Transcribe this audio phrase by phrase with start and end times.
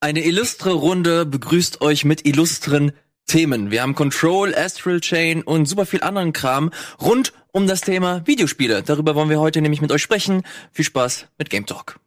[0.00, 2.92] Eine illustre Runde begrüßt euch mit illustren
[3.26, 3.72] Themen.
[3.72, 6.70] Wir haben Control, Astral Chain und super viel anderen Kram
[7.00, 8.84] rund um das Thema Videospiele.
[8.84, 10.44] Darüber wollen wir heute nämlich mit euch sprechen.
[10.70, 11.98] Viel Spaß mit Game Talk.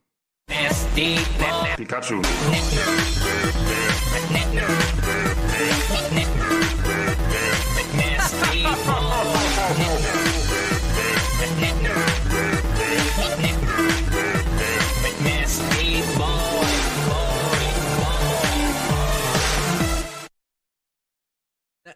[1.75, 2.21] Pikachu.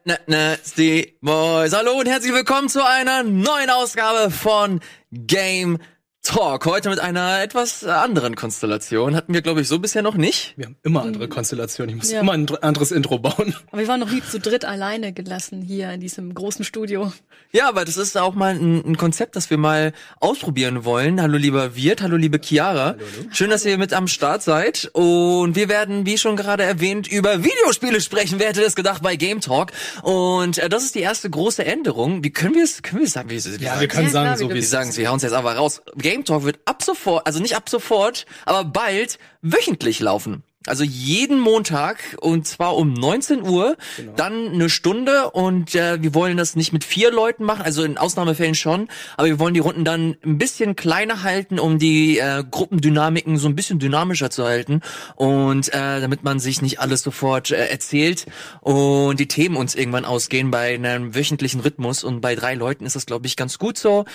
[0.06, 1.74] Nasty Boys.
[1.74, 4.80] Hallo und herzlich willkommen zu einer neuen Ausgabe von
[5.12, 5.80] Game
[6.26, 6.66] Talk.
[6.66, 9.16] Heute mit einer etwas anderen Konstellation.
[9.16, 10.56] Hatten wir, glaube ich, so bisher noch nicht.
[10.58, 11.92] Wir haben immer andere Konstellationen.
[11.92, 12.22] Ich muss Ja.
[12.22, 13.56] immer ein anderes Intro bauen.
[13.72, 17.14] Aber wir waren noch nie zu dritt alleine gelassen hier in diesem großen Studio.
[17.52, 21.22] Ja, aber das ist auch mal ein, ein Konzept, das wir mal ausprobieren wollen.
[21.22, 22.96] Hallo lieber Wirt, hallo liebe Chiara.
[23.32, 24.90] Schön, dass ihr mit am Start seid.
[24.94, 28.40] Und wir werden, wie schon gerade erwähnt, über Videospiele sprechen.
[28.40, 29.72] Wer hätte das gedacht bei Game Talk?
[30.02, 32.24] Und äh, das ist die erste große Änderung.
[32.24, 33.30] Wie können wir es, können wir es sagen?
[33.30, 35.10] Wie, wie Ja, sagen wir können Ja, sagen, klar, so wie Wir es sagen, wir
[35.10, 35.82] hauen es jetzt einfach raus.
[35.96, 40.44] Game Talk wird ab sofort, also nicht ab sofort, aber bald wöchentlich laufen.
[40.68, 43.78] Also jeden Montag und zwar um 19 Uhr,
[44.16, 48.00] dann eine Stunde und äh, wir wollen das nicht mit vier Leuten machen, also in
[48.00, 52.44] Ausnahmefällen schon, aber wir wollen die Runden dann ein bisschen kleiner halten, um die äh,
[52.50, 54.82] Gruppendynamiken so ein bisschen dynamischer zu halten
[55.16, 58.26] und äh, damit man sich nicht alles sofort äh, erzählt
[58.62, 62.04] und die Themen uns irgendwann ausgehen bei einem wöchentlichen Rhythmus.
[62.04, 64.06] Und bei drei Leuten ist das glaube ich ganz gut so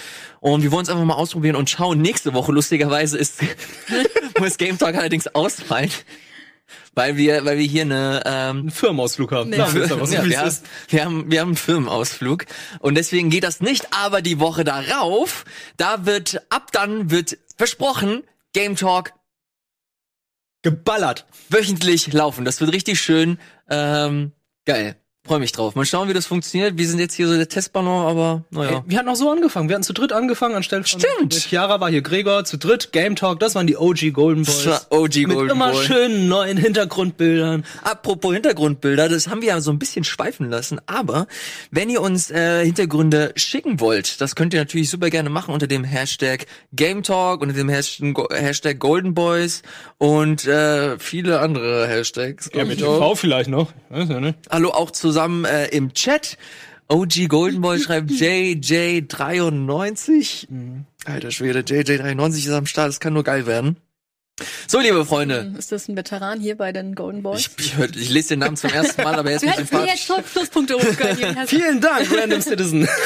[0.40, 2.00] und wir wollen es einfach mal ausprobieren und schauen.
[2.00, 3.40] Nächste Woche lustigerweise ist
[4.38, 5.90] muss Game Talk allerdings ausfallen.
[6.94, 9.50] Weil wir, weil wir hier eine ähm, einen Firmenausflug haben.
[9.50, 9.56] Nee.
[9.56, 10.56] Ihr, was ja, wir, haben,
[10.88, 12.46] wir, haben, wir haben einen Firmenausflug
[12.80, 13.92] und deswegen geht das nicht.
[13.92, 15.44] Aber die Woche darauf,
[15.76, 19.12] da wird ab dann wird versprochen Game Talk
[20.62, 21.26] Geballert.
[21.48, 22.44] wöchentlich laufen.
[22.44, 23.38] Das wird richtig schön.
[23.68, 24.32] Ähm,
[24.64, 24.96] geil.
[25.30, 25.76] Freue mich drauf.
[25.76, 26.76] Mal schauen, wie das funktioniert.
[26.76, 28.78] Wir sind jetzt hier so der Testballon, aber naja.
[28.78, 29.68] Ey, wir hatten auch so angefangen.
[29.68, 31.34] Wir hatten zu dritt angefangen anstelle von Stimmt.
[31.34, 34.66] Chiara war hier Gregor, zu dritt Game Talk, das waren die OG Golden Das Boys.
[34.66, 35.84] war OG Mit Golden immer Boy.
[35.86, 37.64] schönen neuen Hintergrundbildern.
[37.84, 41.28] Apropos Hintergrundbilder, das haben wir ja so ein bisschen schweifen lassen, aber
[41.70, 45.68] wenn ihr uns äh, Hintergründe schicken wollt, das könnt ihr natürlich super gerne machen unter
[45.68, 49.62] dem Hashtag GameTalk, unter dem Hashtag, Golden Boys
[49.98, 52.50] und äh, viele andere Hashtags.
[52.50, 53.16] glaub ich auch.
[53.16, 53.68] vielleicht noch.
[53.90, 54.36] Weiß ja nicht.
[54.50, 56.36] Hallo auch zusammen äh, im Chat.
[56.88, 60.46] OG Golden Boy schreibt JJ93.
[61.04, 63.76] Alter Schwede, JJ93 ist am Start, das kann nur geil werden.
[64.66, 67.50] So, liebe Freunde, Ist das ein Veteran hier bei den Golden Boys?
[67.58, 70.08] ich, ich, ich lese den Namen zum ersten Mal, aber er ist mir sympathisch.
[70.08, 70.76] jetzt Pluspunkte.
[71.46, 72.88] Vielen Dank, Random Citizen.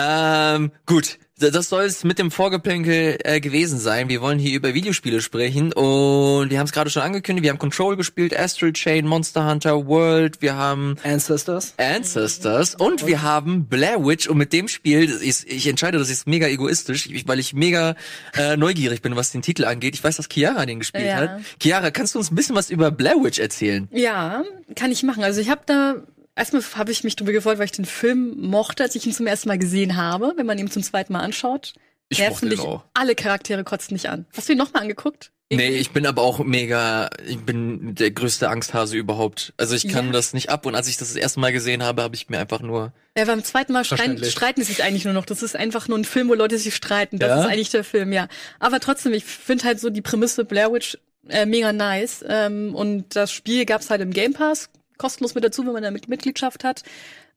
[0.00, 1.18] Ähm, gut.
[1.40, 4.08] Das soll es mit dem Vorgeplänkel äh, gewesen sein.
[4.08, 7.44] Wir wollen hier über Videospiele sprechen und wir haben es gerade schon angekündigt.
[7.44, 11.74] Wir haben Control gespielt, Astral Chain, Monster Hunter World, wir haben Ancestors.
[11.76, 16.26] Ancestors und wir haben Blair Witch und mit dem Spiel, ist, ich entscheide, das ist
[16.26, 17.94] mega egoistisch, ich, weil ich mega
[18.36, 19.94] äh, neugierig bin, was den Titel angeht.
[19.94, 21.16] Ich weiß, dass Chiara den gespielt Ja.
[21.18, 21.40] hat.
[21.62, 23.86] Chiara, kannst du uns ein bisschen was über Blair Witch erzählen?
[23.92, 24.42] Ja,
[24.74, 25.22] kann ich machen.
[25.22, 25.94] Also ich habe da
[26.38, 29.26] erstmal habe ich mich drüber gefreut, weil ich den Film mochte, als ich ihn zum
[29.26, 31.74] ersten Mal gesehen habe, wenn man ihn zum zweiten Mal anschaut.
[32.08, 32.84] Ich nerven dich auch.
[32.94, 34.24] alle Charaktere kotzen dich an.
[34.34, 35.30] Hast du ihn nochmal angeguckt?
[35.50, 39.54] Nee, ich bin aber auch mega, ich bin der größte Angsthase überhaupt.
[39.56, 40.12] Also ich kann Ja.
[40.12, 42.38] das nicht ab und als ich das das erste Mal gesehen habe, habe ich mir
[42.38, 45.24] einfach nur Ja, beim zweiten Mal streiten, streiten sie sich eigentlich nur noch.
[45.24, 47.18] Das ist einfach nur ein Film, wo Leute sich streiten.
[47.18, 47.40] Das Ja?
[47.40, 48.28] ist eigentlich der Film, ja.
[48.58, 50.98] Aber trotzdem, ich finde halt so die Prämisse Blair Witch
[51.30, 52.22] äh, mega nice.
[52.28, 55.90] Ähm, und das Spiel gab's halt im Game Pass, kostenlos mit dazu, wenn man da
[55.90, 56.82] mit Mitgliedschaft hat.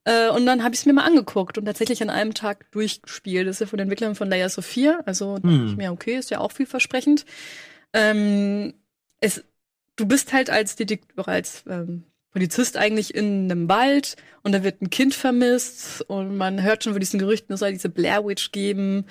[0.04, 3.48] Äh, und dann habe ich es mir mal angeguckt und tatsächlich an einem Tag durchgespielt.
[3.48, 5.02] Das ist ja von den Entwicklern von Layers of Fear.
[5.06, 5.68] Also dachte Hm.
[5.68, 7.26] ich mir, okay, ist ja auch vielversprechend.
[7.94, 8.74] Ähm,
[9.20, 9.44] es,
[9.96, 14.82] du bist halt als Detektiv, als ähm, Polizist eigentlich in einem Wald und da wird
[14.82, 18.52] ein Kind vermisst und man hört schon von diesen Gerüchten, es soll diese Blair Witch
[18.52, 19.06] geben.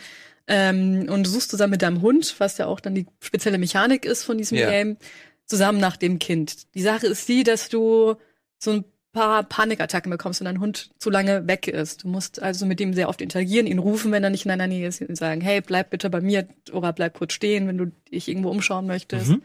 [0.46, 4.04] Ähm, und du suchst zusammen mit deinem Hund, was ja auch dann die spezielle Mechanik
[4.06, 4.68] ist von diesem Ja.
[4.70, 4.96] Game,
[5.44, 6.74] zusammen nach dem Kind.
[6.74, 8.16] Die Sache ist die, dass du
[8.62, 12.04] so ein paar Panikattacken bekommst, wenn dein Hund zu lange weg ist.
[12.04, 14.68] Du musst also mit ihm sehr oft interagieren, ihn rufen, wenn er nicht in deiner
[14.68, 17.86] Nähe ist, und sagen, hey, bleib bitte bei mir oder bleib kurz stehen, wenn du
[18.12, 19.30] dich irgendwo umschauen möchtest.
[19.30, 19.42] Mhm.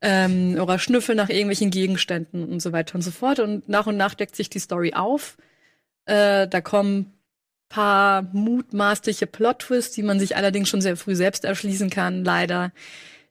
[0.00, 3.38] Ähm, oder schnüffeln nach irgendwelchen Gegenständen und so weiter und so fort.
[3.38, 5.36] Und nach und nach deckt sich die Story auf.
[6.06, 7.12] Äh, da kommen
[7.72, 12.70] paar mutmaßliche Plot-Twists, die man sich allerdings schon sehr früh selbst erschließen kann, leider,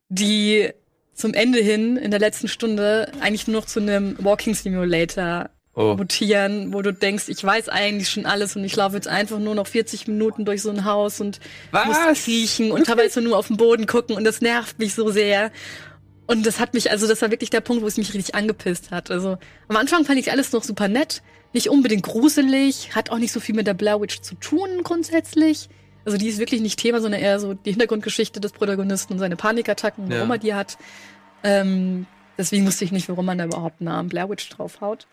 [0.09, 0.71] die
[1.13, 5.95] zum Ende hin in der letzten Stunde eigentlich nur noch zu einem Walking Simulator Oh.
[5.95, 9.55] mutieren, wo du denkst, ich weiß eigentlich schon alles und ich laufe jetzt einfach nur
[9.55, 11.39] noch 40 Minuten durch so ein Haus und
[11.71, 11.85] Was?
[11.87, 15.49] muss kriechen und teilweise nur auf den Boden gucken und das nervt mich so sehr.
[16.27, 18.91] Und das hat mich, also das war wirklich der Punkt, wo es mich richtig angepisst
[18.91, 19.11] hat.
[19.11, 19.37] Also
[19.69, 21.21] am Anfang fand ich alles noch super nett,
[21.53, 25.69] nicht unbedingt gruselig, hat auch nicht so viel mit der Blair Witch zu tun grundsätzlich.
[26.05, 29.35] Also die ist wirklich nicht Thema, sondern eher so die Hintergrundgeschichte des Protagonisten und seine
[29.35, 30.35] Panikattacken, warum Ja.
[30.35, 30.77] er die hat.
[31.43, 32.05] Ähm,
[32.37, 35.07] deswegen wusste ich nicht, warum man da überhaupt einen Namen Blair Witch draufhaut.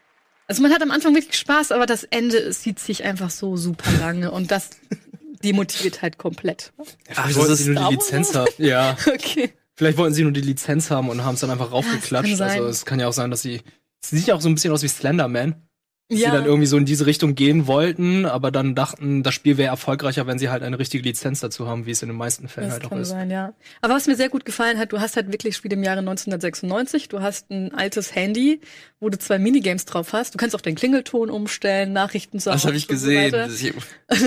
[0.47, 3.57] Also man hat am Anfang wirklich Spaß, aber das Ende es zieht sich einfach so
[3.57, 4.71] super lange und das
[5.45, 6.73] demotiviert halt komplett.
[6.79, 7.95] Ach, Vielleicht das wollten ist sie nur die?
[7.95, 8.51] Lizenz haben.
[8.59, 8.97] Ja.
[9.07, 9.53] Okay.
[9.75, 12.37] Vielleicht wollten sie nur die Lizenz haben und haben es dann einfach raufgeklatscht.
[12.37, 12.51] sein.
[12.51, 13.61] also es kann ja auch sein, dass sie.
[14.03, 15.68] Es sieht ja auch so ein bisschen aus wie Slenderman.
[16.11, 16.31] Dass Ja.
[16.31, 19.69] sie dann irgendwie so in diese Richtung gehen wollten, aber dann dachten, das Spiel wäre
[19.69, 22.69] erfolgreicher, wenn sie halt eine richtige Lizenz dazu haben, wie es in den meisten Fällen
[22.69, 23.09] Das halt auch kann ist.
[23.11, 23.53] sein, ja.
[23.83, 27.11] Aber was mir sehr gut gefallen hat, du hast halt wirklich Spiele im Jahre 1996.
[27.11, 28.63] Du hast ein altes Handy,
[29.01, 30.33] wo du zwei Minigames drauf hast.
[30.33, 32.57] Du kannst auch den Klingelton umstellen, Nachrichten sagen.
[32.57, 33.31] Das habe ich gesehen.
[33.33, 33.75] Das- Ich,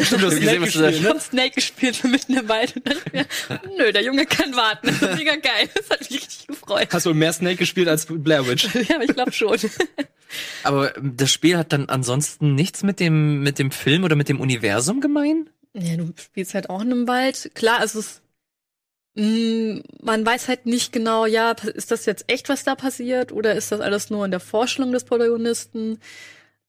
[0.06, 2.48] Stimmt, du hast gesehen, was du da- gespielt, Ich hab Snake gespielt so mitten im
[2.48, 3.26] Wald und dachte mir,
[3.80, 4.86] nö, der Junge kann warten.
[4.88, 5.68] Das ist mega geil.
[5.74, 6.90] Das hat mich richtig gefreut.
[6.92, 8.68] Hast wohl mehr Snake gespielt als Blair Witch.
[8.88, 9.58] Ja, ich glaube schon.
[10.64, 14.40] aber das Spiel hat dann ansonsten nichts mit dem, mit dem Film oder mit dem
[14.40, 15.50] Universum gemein?
[15.74, 17.52] Ja, du spielst halt auch in einem Wald.
[17.56, 18.22] Klar, es ist,
[19.16, 23.56] mh, man weiß halt nicht genau, ja, ist das jetzt echt, was da passiert, oder
[23.56, 26.00] ist das alles nur in der Vorstellung des Protagonisten?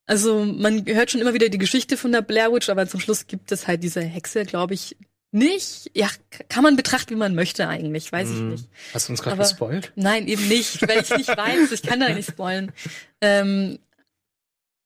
[0.07, 3.27] Also, man hört schon immer wieder die Geschichte von der Blair Witch, aber zum Schluss
[3.27, 4.97] gibt es halt diese Hexe, glaube ich,
[5.31, 5.91] nicht.
[5.95, 6.09] Ja,
[6.49, 8.49] kann man betrachten, wie man möchte eigentlich, weiß ich Mhm.
[8.51, 8.69] nicht.
[8.93, 9.93] Hast du uns gerade gespoilt?
[9.97, 11.73] Nein, eben nicht, weil ich nicht weiß.
[11.73, 12.73] Ich kann da nicht spoilen.
[13.21, 13.79] Ähm,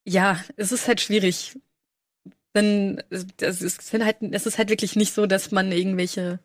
[0.06, 1.58] ja, es ist halt schwierig.
[2.54, 6.38] Denn es, es, ist halt, es ist halt wirklich nicht so, dass man irgendwelche.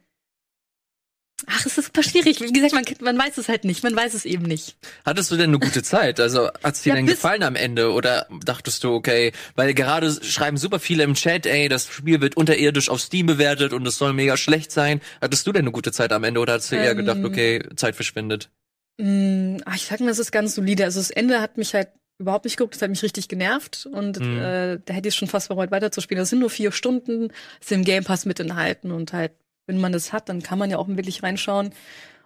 [1.48, 2.40] Ach, es ist super schwierig.
[2.42, 3.82] Wie gesagt, man, man weiß es halt nicht.
[3.84, 4.78] Man weiß es eben nicht.
[5.06, 6.20] Hattest du denn eine gute Zeit?
[6.20, 7.94] Also hat's dir Ja, denn gefallen am Ende?
[7.94, 12.38] Oder dachtest du, okay, weil gerade schreiben super viele im Chat, ey, das Spiel wird
[12.38, 15.02] unterirdisch auf Steam bewertet und es soll mega schlecht sein.
[15.20, 17.64] Hattest du denn eine gute Zeit am Ende oder hast du eher Ähm, gedacht, okay,
[17.76, 18.52] Zeit verschwindet?
[19.00, 20.84] Mm, ach, ich sag mal, es ist ganz solide.
[20.84, 21.88] Also das Ende hat mich halt
[22.22, 22.76] überhaupt nicht geguckt.
[22.76, 23.88] Das hat mich richtig genervt.
[23.92, 24.40] Und Mhm.
[24.40, 26.22] äh, da hätte ich es schon fast bereut, weiterzuspielen.
[26.22, 28.92] Das sind nur vier Stunden, ist im Game Pass mit enthalten.
[28.92, 29.32] Und halt,
[29.68, 31.74] wenn man das hat, dann kann man ja auch wirklich reinschauen.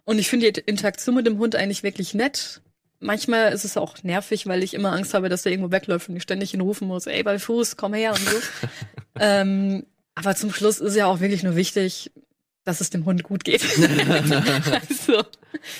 [0.03, 2.61] Und ich finde die Interaktion mit dem Hund eigentlich wirklich nett.
[2.99, 6.15] Manchmal ist es auch nervig, weil ich immer Angst habe, dass der irgendwo wegläuft und
[6.15, 8.37] ich ständig ihn rufen muss, ey, bei Fuß, komm her und so.
[9.19, 12.11] ähm, aber zum Schluss ist ja auch wirklich nur wichtig,
[12.65, 13.63] dass es dem Hund gut geht.
[13.79, 15.23] also,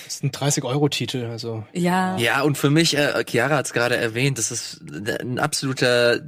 [0.04, 1.64] Das ist ein 30-Euro-Titel, also.
[1.72, 2.16] ja.
[2.18, 4.80] Ja, und für mich, äh, Chiara hat es gerade erwähnt, das ist
[5.20, 6.20] ein absoluter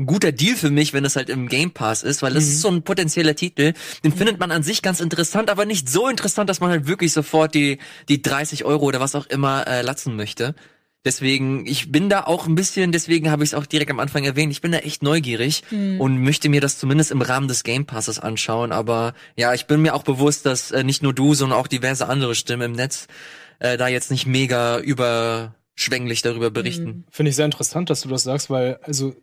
[0.00, 2.50] ein guter Deal für mich, wenn es halt im Game Pass ist, weil das Mhm.
[2.50, 3.72] ist so ein potenzieller Titel,
[4.04, 7.12] den findet man an sich ganz interessant, aber nicht so interessant, dass man halt wirklich
[7.12, 7.78] sofort die,
[8.08, 10.54] die 30 Euro oder was auch immer äh, latzen möchte.
[11.04, 14.24] Deswegen, ich bin da auch ein bisschen, deswegen habe ich es auch direkt am Anfang
[14.24, 16.00] erwähnt, ich bin da echt neugierig Hm.
[16.00, 18.72] und möchte mir das zumindest im Rahmen des Game Passes anschauen.
[18.72, 22.08] Aber ja, ich bin mir auch bewusst, dass äh, nicht nur du, sondern auch diverse
[22.08, 23.06] andere Stimmen im Netz
[23.60, 26.86] äh, da jetzt nicht mega überschwänglich darüber berichten.
[26.86, 27.04] Hm.
[27.10, 29.14] Finde ich sehr interessant, dass du das sagst, weil, also,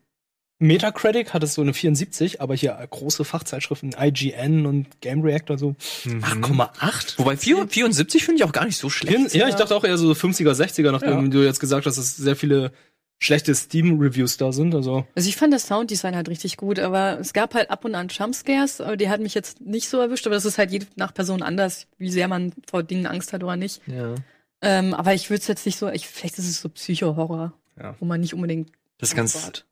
[0.60, 5.76] Metacritic hat es so eine 74, aber hier große Fachzeitschriften, IGN und Game Reactor so
[6.06, 6.24] Mhm.
[6.24, 7.18] 8,8.
[7.20, 9.34] Wobei 4, 74 finde ich auch gar nicht so schlecht.
[9.36, 11.28] Ja, ich dachte auch eher so 50er, 60er, nachdem Ja.
[11.30, 12.72] du jetzt gesagt hast, dass sehr viele
[13.20, 14.76] schlechte Steam-Reviews da sind.
[14.76, 17.96] Also, Also ich fand das Sounddesign halt richtig gut, aber es gab halt ab und
[17.96, 20.82] an Jumpscares, aber die hat mich jetzt nicht so erwischt, aber das ist halt je
[20.96, 23.82] nach Person anders, wie sehr man vor Dingen Angst hat oder nicht.
[23.88, 24.16] Ja.
[24.62, 27.96] Ähm, aber ich würde es jetzt nicht so, ich, vielleicht ist es so Psycho-Horror, Ja.
[28.00, 29.66] wo man nicht unbedingt Das ist ganz, hat.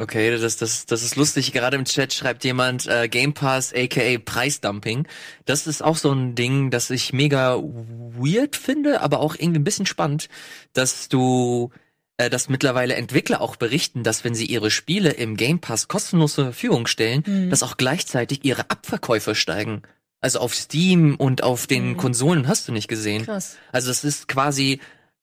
[0.00, 1.52] Okay, das, das, das ist lustig.
[1.52, 5.06] Gerade im Chat schreibt jemand äh, Game Pass aka Preisdumping.
[5.44, 9.64] Das ist auch so ein Ding, das ich mega weird finde, aber auch irgendwie ein
[9.64, 10.28] bisschen spannend,
[10.72, 11.70] dass du
[12.16, 16.34] äh, dass mittlerweile Entwickler auch berichten, dass wenn sie ihre Spiele im Game Pass kostenlos
[16.34, 17.50] zur Verfügung stellen, Mhm.
[17.50, 19.82] dass auch gleichzeitig ihre Abverkäufe steigen.
[20.22, 21.96] Also auf Steam und auf den Mhm.
[21.96, 23.24] Konsolen hast du nicht gesehen.
[23.24, 23.56] Krass.
[23.72, 24.80] Also das ist quasi,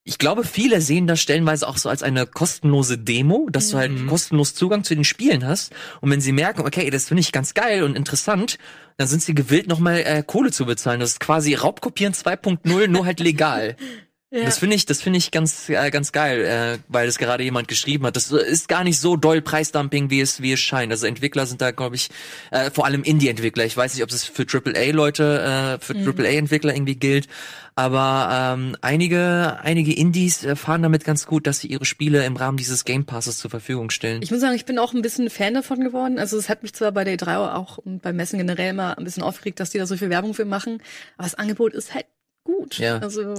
[0.08, 3.92] ich glaube, viele sehen das stellenweise auch so als eine kostenlose Demo, dass du halt
[3.92, 4.08] Mhm.
[4.08, 5.74] kostenlos Zugang zu den Spielen hast.
[6.00, 8.58] Und wenn sie merken, okay, das finde ich ganz geil und interessant,
[8.96, 11.02] dann sind sie gewillt, nochmal äh, Kohle zu bezahlen.
[11.02, 13.76] Das ist quasi Raubkopieren 2.0, nur halt legal.
[14.30, 14.44] Ja.
[14.44, 17.70] Das finde ich, das finde ich ganz, äh, ganz geil, äh, weil das gerade jemand
[17.70, 18.18] geschrieben hat.
[18.18, 20.92] Das ist gar nicht so doll Preisdumping, wie es, wie es scheint.
[20.92, 22.10] Also Entwickler sind da, glaube ich,
[22.52, 23.64] äh, vor allem Indie-Entwickler.
[23.64, 26.08] Ich weiß nicht, ob es für AAA-Leute, äh, für Mhm.
[26.10, 27.28] AAA-Entwickler irgendwie gilt,
[27.76, 32.36] aber ähm, einige, einige Indies äh, fahren damit ganz gut, dass sie ihre Spiele im
[32.36, 34.22] Rahmen dieses Game Passes zur Verfügung stellen.
[34.22, 36.20] Ich muss sagen, ich bin auch ein bisschen Fan davon geworden.
[36.20, 39.06] Also es hat mich zwar bei der E3 auch und beim Messen generell immer ein
[39.06, 40.82] bisschen aufgeregt, dass die da so viel Werbung für machen,
[41.16, 42.08] aber das Angebot ist halt
[42.44, 42.78] gut.
[42.78, 42.98] Ja.
[42.98, 43.36] Also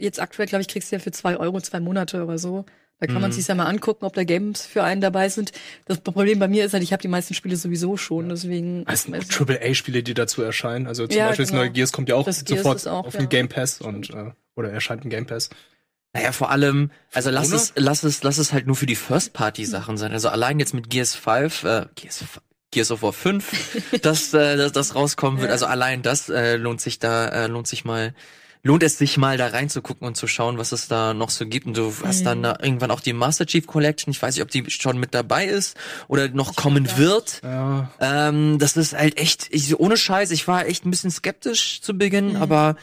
[0.00, 2.64] jetzt aktuell, glaube ich, kriegst du ja für zwei Euro zwei Monate oder so.
[2.98, 3.34] Da kann man Mhm.
[3.34, 5.52] sich ja mal angucken, ob da Games für einen dabei sind.
[5.86, 8.84] Das Problem bei mir ist halt, ich habe die meisten Spiele sowieso schon, deswegen.
[8.86, 10.86] Es sind AAA-Spiele, die dazu erscheinen.
[10.86, 11.62] Also zum Ja, Beispiel das genau.
[11.62, 13.20] neue Gears kommt ja auch Das sofort auch, auf ja.
[13.20, 15.48] den Game Pass und äh, oder erscheint im Game Pass.
[16.12, 19.96] Naja, vor allem, also lass es, lass es, lass es halt nur für die First-Party-Sachen
[19.96, 20.12] sein.
[20.12, 22.24] Also allein jetzt mit Gears 5, äh, Gears,
[22.72, 25.48] Gears of War 5, dass äh, das, das rauskommen wird.
[25.48, 25.52] Ja.
[25.52, 28.12] Also allein das äh, lohnt sich da, äh, lohnt sich mal,
[28.62, 31.66] lohnt es sich mal da reinzugucken und zu schauen, was es da noch so gibt.
[31.66, 32.24] Und du hast Mhm.
[32.24, 34.10] dann da irgendwann auch die Master Chief Collection.
[34.10, 35.76] Ich weiß nicht, ob die schon mit dabei ist
[36.08, 37.40] oder noch Ich kommen wird.
[37.42, 41.80] Ja, Ähm, das ist halt echt, ich, ohne Scheiß, ich war echt ein bisschen skeptisch
[41.80, 42.36] zu Beginn, Mhm.
[42.42, 42.76] aber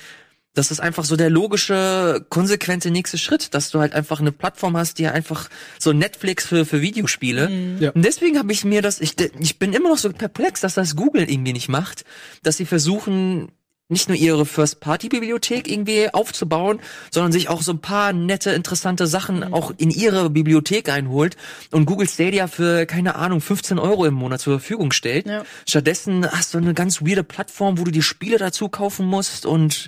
[0.55, 4.75] das ist einfach so der logische, konsequente nächste Schritt, dass du halt einfach eine Plattform
[4.75, 7.49] hast, die einfach so Netflix für, für Videospiele.
[7.49, 7.77] Mhm.
[7.79, 7.91] Ja.
[7.91, 10.95] Und deswegen habe ich mir das, ich, ich bin immer noch so perplex, dass das
[10.95, 12.05] Google irgendwie nicht macht,
[12.41, 13.51] dass sie versuchen,
[13.89, 16.79] nicht nur ihre First-Party-Bibliothek irgendwie aufzubauen,
[17.09, 19.53] sondern sich auch so ein paar nette, interessante Sachen Mhm.
[19.53, 21.37] auch in ihre Bibliothek einholt
[21.71, 25.27] und Google Stadia für, keine Ahnung, 15 Euro im Monat zur Verfügung stellt.
[25.27, 25.43] Ja.
[25.67, 29.87] Stattdessen hast du eine ganz weirde Plattform, wo du die Spiele dazu kaufen musst und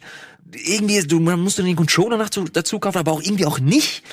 [0.66, 4.04] irgendwie, du musst du den Controller dazu, dazu kaufen, aber auch irgendwie auch nicht.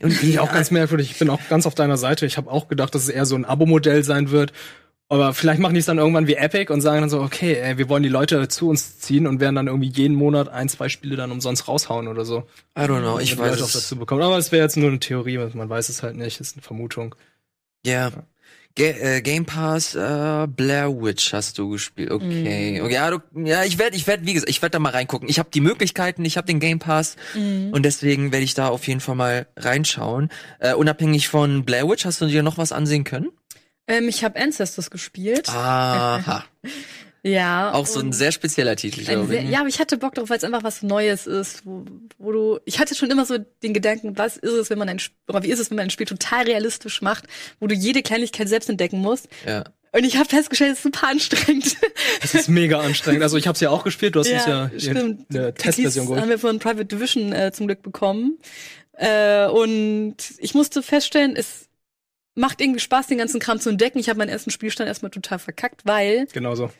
[0.00, 1.10] Und Finde ich auch ja, ganz merkwürdig.
[1.10, 2.24] Ich bin auch ganz auf deiner Seite.
[2.26, 4.52] Ich habe auch gedacht, dass es eher so ein Abo-Modell sein wird.
[5.10, 7.78] Aber vielleicht machen die es dann irgendwann wie Epic und sagen dann so, okay, ey,
[7.78, 10.90] wir wollen die Leute zu uns ziehen und werden dann irgendwie jeden Monat ein, zwei
[10.90, 12.40] Spiele dann umsonst raushauen oder so.
[12.78, 13.72] I don't know, ich weiß Leute auch es.
[13.72, 14.20] dazu bekommen.
[14.22, 17.14] Aber es wäre jetzt nur eine Theorie, man weiß es halt nicht, ist eine Vermutung.
[17.86, 18.10] Ja.
[18.76, 22.10] Ga äh, Game Pass, äh, Blair Witch hast du gespielt.
[22.10, 22.80] Okay.
[22.82, 25.28] okay ja, du, ja, ich werde, ich werde, wie gesagt, ich werde da mal reingucken.
[25.28, 27.70] Ich habe die Möglichkeiten, ich habe den Game Pass Mhm.
[27.72, 30.28] und deswegen werde ich da auf jeden Fall mal reinschauen.
[30.60, 33.30] Äh, unabhängig von Blair Witch, hast du dir noch was ansehen können?
[33.88, 35.48] Ähm, ich habe Ancestors gespielt.
[35.48, 36.44] Aha.
[37.24, 37.72] Ja.
[37.72, 39.50] Auch so ein sehr spezieller Titel, glaube sehr, ich.
[39.50, 41.84] ja, aber ich hatte Bock drauf, weil es einfach was Neues ist, wo,
[42.16, 42.58] wo du.
[42.64, 45.50] Ich hatte schon immer so den Gedanken, was ist es, wenn man ein oder wie
[45.50, 47.24] ist es, wenn man ein Spiel total realistisch macht,
[47.58, 49.28] wo du jede Kleinigkeit selbst entdecken musst.
[49.44, 49.64] ja.
[49.90, 51.76] Und ich habe festgestellt, es ist super anstrengend.
[52.22, 53.22] Es ist mega anstrengend.
[53.22, 55.24] Also ich habe es ja auch gespielt, du hast uns ja stimmt.
[55.30, 56.28] eine Testversion Keys haben geholt.
[56.28, 58.38] wir von Private Division äh, zum Glück bekommen.
[58.92, 61.67] Äh, und ich musste feststellen, es
[62.38, 63.98] macht irgendwie Spaß, den ganzen Kram zu entdecken.
[63.98, 66.70] Ich habe meinen ersten Spielstand erstmal total verkackt, weil Genau so.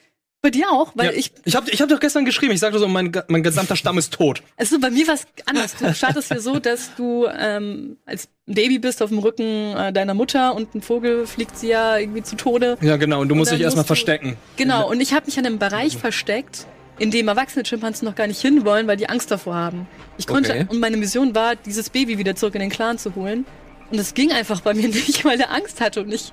[0.40, 2.78] bei dir auch, weil ja, ich ich habe ich hab doch gestern geschrieben, ich sagte
[2.78, 4.42] so, mein, mein gesamter Stamm ist tot.
[4.56, 5.74] Also bei mir war es anders.
[5.76, 10.14] Du startest ja so, dass du ähm, als Baby bist auf dem Rücken äh, deiner
[10.14, 12.78] Mutter und ein Vogel fliegt sie ja irgendwie zu Tode.
[12.80, 14.36] Ja, genau, und du musst dich erstmal du- verstecken.
[14.56, 16.66] Genau, und ich habe mich an einem Bereich versteckt,
[17.00, 19.86] in dem erwachsene Schimpansen noch gar nicht hinwollen, weil die Angst davor haben.
[20.18, 20.66] Ich konnte, Okay.
[20.68, 23.44] und meine Mission war, dieses Baby wieder zurück in den Clan zu holen.
[23.90, 26.32] Und das ging einfach bei mir nicht, weil er Angst hatte und ich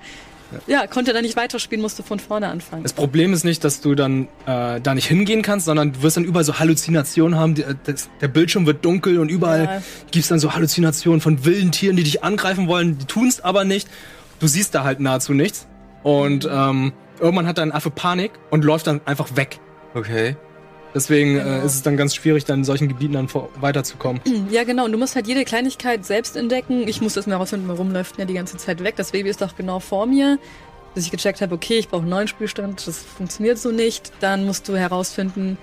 [0.67, 0.87] ja.
[0.87, 2.83] konnte da nicht weiterspielen, musste von vorne anfangen.
[2.83, 6.17] Das Problem ist nicht, dass du dann äh, da nicht hingehen kannst, sondern du wirst
[6.17, 7.55] dann überall so Halluzinationen haben.
[7.55, 9.81] Die, äh, das, der Bildschirm wird dunkel und überall Ja.
[10.11, 12.97] gibt's dann so Halluzinationen von wilden Tieren, die dich angreifen wollen.
[12.97, 13.87] Die tun's aber nicht.
[14.39, 15.67] Du siehst da halt nahezu nichts.
[16.03, 19.59] Und ähm, irgendwann hat dein Affe Panik und läuft dann einfach weg.
[19.95, 20.35] Okay.
[20.95, 21.49] Deswegen Genau.
[21.61, 24.21] äh, ist es dann ganz schwierig, dann in solchen Gebieten dann vor, weiterzukommen.
[24.49, 24.85] Ja, genau.
[24.85, 26.87] Und du musst halt jede Kleinigkeit selbst entdecken.
[26.87, 28.95] Ich muss das mal rausfinden, warum läuft denn ja die ganze Zeit weg.
[28.95, 30.39] Das Baby ist doch genau vor mir.
[30.95, 34.13] Bis ich gecheckt habe, okay, ich brauche einen neuen Spielstand, das funktioniert so nicht.
[34.21, 35.57] Dann musst du herausfinden,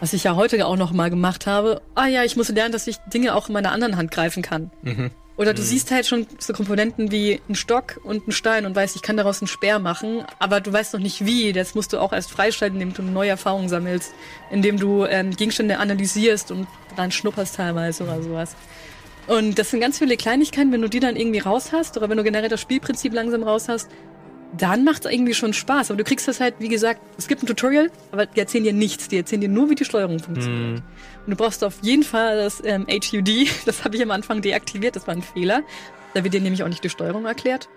[0.00, 1.80] was ich ja heute auch noch mal gemacht habe.
[1.94, 4.72] Ah ja, ich muss lernen, dass ich Dinge auch in meiner anderen Hand greifen kann.
[4.82, 5.12] Mhm.
[5.36, 8.96] Oder du siehst halt schon so Komponenten wie einen Stock und einen Stein und weißt,
[8.96, 11.52] ich kann daraus einen Speer machen, aber du weißt noch nicht wie.
[11.52, 14.14] Das musst du auch erst freischalten, indem du neue Erfahrungen sammelst,
[14.50, 18.56] indem du ähm, Gegenstände analysierst und dran schnupperst teilweise oder sowas.
[19.26, 22.16] Und das sind ganz viele Kleinigkeiten, wenn du die dann irgendwie raus hast oder wenn
[22.16, 23.90] du generell das Spielprinzip langsam raus hast,
[24.58, 25.90] dann macht es irgendwie schon Spaß.
[25.90, 28.72] Aber du kriegst das halt, wie gesagt, es gibt ein Tutorial, aber die erzählen dir
[28.72, 29.08] nichts.
[29.08, 30.78] Die erzählen dir nur, wie die Steuerung funktioniert.
[30.78, 30.84] Hm.
[31.26, 33.48] Und du brauchst auf jeden Fall das ähm, HUD.
[33.66, 34.96] Das habe ich am Anfang deaktiviert.
[34.96, 35.62] Das war ein Fehler.
[36.14, 37.68] Da wird dir nämlich auch nicht die Steuerung erklärt.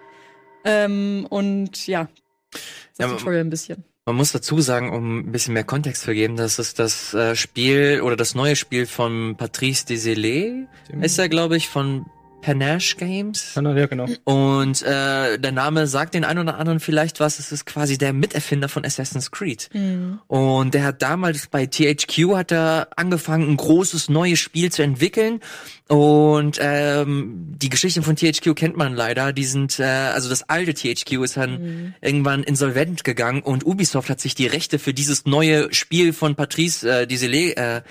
[0.63, 2.07] Ähm, und ja,
[2.51, 3.83] das Ja, Tutorial ein bisschen.
[4.05, 7.36] Man muss dazu sagen, um ein bisschen mehr Kontext zu geben, dass es das äh,
[7.36, 10.67] Spiel oder das neue Spiel von Patrice Desilets
[11.01, 12.07] ist er, glaube ich, von
[12.41, 13.53] Panache Games.
[13.55, 14.08] Ja, genau.
[14.24, 17.39] Und äh, der Name sagt den einen oder anderen vielleicht was.
[17.39, 19.69] Es ist quasi der Miterfinder von Assassin's Creed.
[19.74, 20.19] Mhm.
[20.27, 25.39] Und der hat damals bei THQ hat er angefangen, ein großes neues Spiel zu entwickeln.
[25.88, 29.34] Und ähm, die Geschichten von THQ kennt man leider.
[29.34, 31.93] Die sind, äh, also das alte THQ ist dann Mhm.
[32.01, 36.88] irgendwann insolvent gegangen und Ubisoft hat sich die Rechte für dieses neue Spiel von Patrice
[36.89, 37.81] äh, Desilets äh,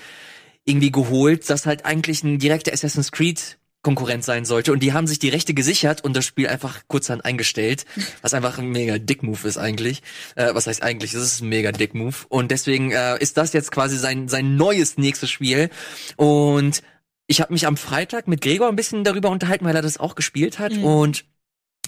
[0.65, 5.07] irgendwie geholt, das halt eigentlich ein direkter Assassin's Creed Konkurrent sein sollte und die haben
[5.07, 7.85] sich die Rechte gesichert und das Spiel einfach kurzerhand eingestellt,
[8.21, 10.01] was einfach ein mega Dick Move ist eigentlich.
[10.35, 11.13] Äh, was heißt eigentlich?
[11.13, 14.55] Das ist ein mega Dick Move und deswegen äh, ist das jetzt quasi sein sein
[14.57, 15.69] neues nächstes Spiel
[16.17, 16.81] und
[17.27, 20.15] ich habe mich am Freitag mit Gregor ein bisschen darüber unterhalten, weil er das auch
[20.15, 20.83] gespielt hat Mhm.
[20.83, 21.25] und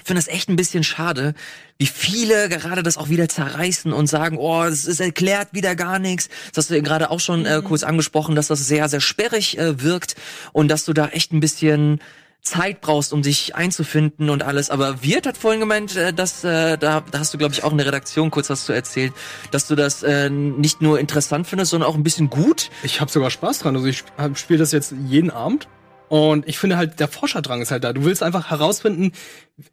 [0.03, 1.33] finde es echt ein bisschen schade,
[1.77, 5.99] wie viele gerade das auch wieder zerreißen und sagen, oh, es ist erklärt wieder gar
[5.99, 6.29] nichts.
[6.53, 9.81] Das hast du gerade auch schon äh, kurz angesprochen, dass das sehr, sehr sperrig äh,
[9.81, 10.15] wirkt
[10.53, 11.99] und dass du da echt ein bisschen
[12.41, 14.69] Zeit brauchst, um dich einzufinden und alles.
[14.69, 17.71] Aber Wirt hat vorhin gemeint, äh, dass äh, da, da hast du, glaube ich, auch
[17.71, 19.13] in der Redaktion kurz was zu erzählt,
[19.51, 22.69] dass du das äh, nicht nur interessant findest, sondern auch ein bisschen gut.
[22.83, 23.75] Ich habe sogar Spaß dran.
[23.75, 24.03] Also ich
[24.35, 25.67] spiele das jetzt jeden Abend.
[26.11, 27.93] Und ich finde halt, der Forscherdrang ist halt da.
[27.93, 29.13] Du willst einfach herausfinden,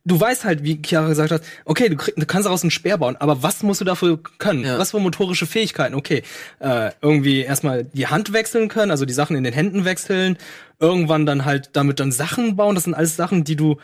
[0.04, 2.96] du weißt halt, wie Chiara gesagt hat, okay, du, krieg, du kannst daraus einen Speer
[2.96, 4.62] bauen, aber was musst du dafür können?
[4.62, 4.78] Ja.
[4.78, 5.96] Was für motorische Fähigkeiten?
[5.96, 6.22] Okay,
[6.60, 10.38] äh, irgendwie erstmal die Hand wechseln können, also die Sachen in den Händen wechseln,
[10.78, 12.76] irgendwann dann halt damit dann Sachen bauen.
[12.76, 13.78] Das sind alles Sachen, die du,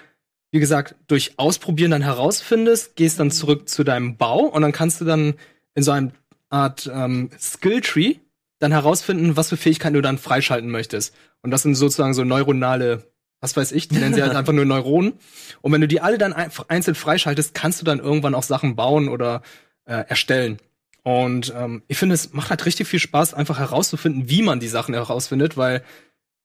[0.52, 5.00] wie gesagt, durch Ausprobieren dann herausfindest, gehst dann zurück zu deinem Bau und dann kannst
[5.00, 5.34] du dann
[5.74, 6.12] in so eine
[6.50, 8.18] Art ähm, Skilltree
[8.64, 11.14] dann herausfinden, was für Fähigkeiten du dann freischalten möchtest.
[11.42, 13.04] Und das sind sozusagen so neuronale,
[13.40, 15.12] was weiß ich, die nennen sie halt einfach nur Neuronen.
[15.60, 19.08] Und wenn du die alle dann einzeln freischaltest, kannst du dann irgendwann auch Sachen bauen
[19.08, 19.42] oder
[19.84, 20.58] äh, erstellen.
[21.02, 24.68] Und ähm, ich finde, es macht halt richtig viel Spaß, einfach herauszufinden, wie man die
[24.68, 25.82] Sachen herausfindet, weil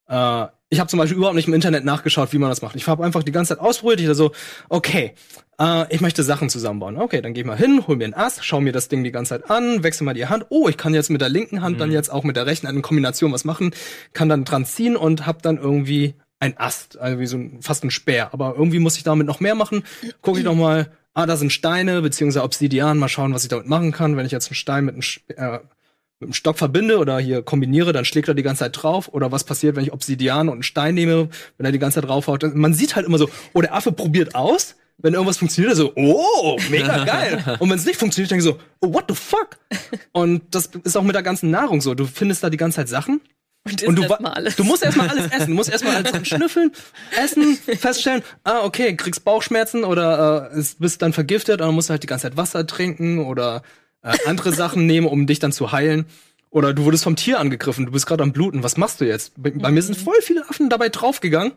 [0.10, 2.75] äh, ich habe zum Beispiel überhaupt nicht im Internet nachgeschaut, wie man das macht.
[2.75, 4.01] Ich habe einfach die ganze Zeit ausprobiert.
[4.01, 4.32] Ich dachte so,
[4.70, 5.13] okay,
[5.60, 6.98] äh, ich möchte Sachen zusammenbauen.
[6.98, 9.12] Okay, dann geh ich mal hin, hol mir einen Ast, schau mir das Ding die
[9.12, 10.46] ganze Zeit an, wechsel mal die Hand.
[10.50, 12.82] Oh, ich kann jetzt mit der linken Hand dann jetzt auch mit der rechten eine
[12.82, 13.72] Kombination was machen,
[14.13, 17.84] kann dann dran ziehen und hab dann irgendwie ein Ast, also wie so ein, fast
[17.84, 18.30] ein Speer.
[18.32, 19.84] Aber irgendwie muss ich damit noch mehr machen.
[20.22, 23.00] Gucke ich noch mal, ah, da sind Steine beziehungsweise Obsidian.
[23.00, 24.16] Mal schauen, was ich damit machen kann.
[24.18, 25.60] Wenn ich jetzt einen Stein mit einem, Sp- äh,
[26.20, 29.08] mit einem Stock verbinde oder hier kombiniere, dann schlägt er die ganze Zeit drauf.
[29.14, 32.10] Oder was passiert, wenn ich Obsidian und einen Stein nehme, wenn er die ganze Zeit
[32.10, 32.44] draufhaut.
[32.56, 34.76] Man sieht halt immer so, oh, der Affe probiert aus.
[35.02, 37.58] Wenn irgendwas funktioniert, er so, oh, mega geil.
[37.60, 39.58] Und wenn es nicht funktioniert, denke ich so, oh, what the fuck?
[40.12, 41.94] Und das ist auch mit der ganzen Nahrung so.
[41.96, 43.22] Du findest da die ganze Zeit Sachen.
[43.66, 44.56] Und, Und du, isst wa- erst mal alles.
[44.58, 45.48] du musst erstmal alles essen.
[45.48, 46.72] Du musst erstmal alles schnüffeln,
[47.22, 51.90] essen, feststellen, ah, okay, kriegst Bauchschmerzen oder äh, es- bist dann vergiftet und dann musst
[51.90, 53.62] du halt die ganze Zeit Wasser trinken oder
[54.01, 56.06] äh, andere Sachen nehmen, um dich dann zu heilen.
[56.51, 59.34] Oder du wurdest vom Tier angegriffen, du bist gerade am Bluten, was machst du jetzt?
[59.38, 61.51] Bei, bei mir sind voll viele Affen dabei draufgegangen,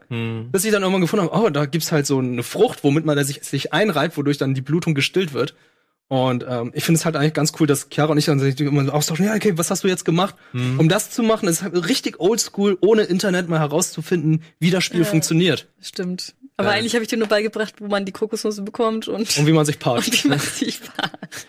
[0.52, 3.22] bis ich dann irgendwann gefunden habe, oh, da gibt's halt so eine Frucht, womit man
[3.24, 5.54] sich, sich einreibt, wodurch dann die Blutung gestillt wird.
[6.08, 8.60] Und ähm, ich finde es halt eigentlich ganz cool, dass Chiara und ich dann sich
[8.60, 10.34] immer austauschen, ja, okay, was hast du jetzt gemacht?
[10.52, 15.00] Um das zu machen, ist halt richtig oldschool, ohne Internet mal herauszufinden, wie das Spiel
[15.00, 15.06] Ja.
[15.06, 16.34] funktioniert Stimmt.
[16.58, 16.74] Aber Ja.
[16.74, 19.64] eigentlich habe ich dir nur beigebracht, wo man die Kokosnuss bekommt und, und wie man
[19.64, 20.06] sich paart.
[20.06, 21.46] und wie man sich paart.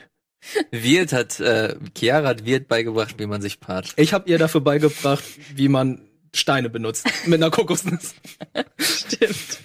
[0.72, 3.94] Wirt hat, äh, Chiara hat Wirt beigebracht, wie man sich paart.
[3.98, 5.24] Ich habe ihr dafür beigebracht,
[5.56, 6.02] wie man
[6.34, 8.16] Steine benutzt mit einer Kokosnuss.
[8.78, 9.60] Stimmt.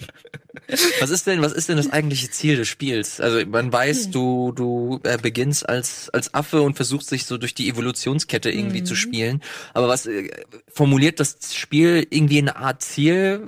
[0.99, 3.19] Was ist denn, was ist denn das eigentliche Ziel des Spiels?
[3.19, 7.55] Also man weiß, du du äh, beginnst als als Affe und versuchst dich so durch
[7.55, 9.41] die Evolutionskette irgendwie zu spielen.
[9.73, 10.29] Aber was äh,
[10.67, 13.47] formuliert das Spiel irgendwie eine Art Ziel,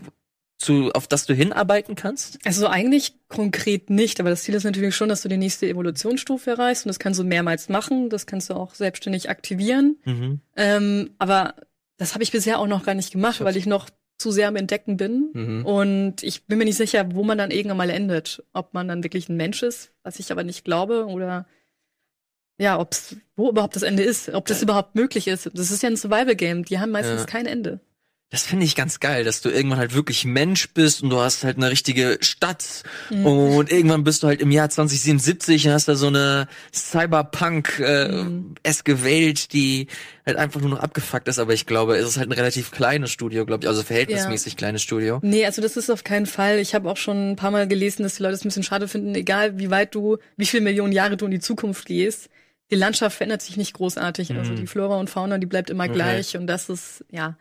[0.62, 2.40] zu auf das du hinarbeiten kannst?
[2.46, 6.52] Also eigentlich konkret nicht, aber das Ziel ist natürlich schon, dass du die nächste Evolutionsstufe
[6.52, 9.98] erreichst und das kannst du mehrmals machen, das kannst du auch selbstständig aktivieren.
[10.06, 10.40] Mhm.
[10.56, 11.56] Ähm, aber
[11.98, 14.56] das habe ich bisher auch noch gar nicht gemacht, weil ich noch zu sehr am
[14.56, 15.32] Entdecken bin.
[15.34, 15.66] Mhm.
[15.66, 18.44] Und ich bin mir nicht sicher, wo man dann irgendwann mal endet.
[18.54, 21.48] Ob man dann wirklich ein Mensch ist, was ich aber nicht glaube, oder
[22.60, 25.50] ja, ob's, wo überhaupt das Ende ist, ob das überhaupt möglich ist.
[25.54, 27.26] Das ist ja ein Survival-Game, die haben meistens Ja.
[27.26, 27.80] kein Ende.
[28.32, 31.44] Das finde ich ganz geil, dass du irgendwann halt wirklich Mensch bist und du hast
[31.44, 33.26] halt eine richtige Stadt Mhm.
[33.26, 36.48] und irgendwann bist du halt im Jahr 2077 und hast da so eine
[37.82, 39.88] Cyberpunk-eske Welt, die
[40.26, 43.12] halt einfach nur noch abgefuckt ist, aber ich glaube, es ist halt ein relativ kleines
[43.12, 45.20] Studio, glaube ich, also verhältnismäßig kleines Studio.
[45.24, 46.60] Nee, also das ist auf keinen Fall.
[46.60, 48.88] Ich habe auch schon ein paar Mal gelesen, dass die Leute es ein bisschen schade
[48.88, 52.30] finden, egal wie weit du, wie viele Millionen Jahre du in die Zukunft gehst.
[52.72, 54.34] Die Landschaft verändert sich nicht großartig.
[54.38, 55.94] Also die Flora und Fauna, die bleibt immer Okay.
[55.94, 56.38] gleich.
[56.38, 57.36] Und das ist, ja,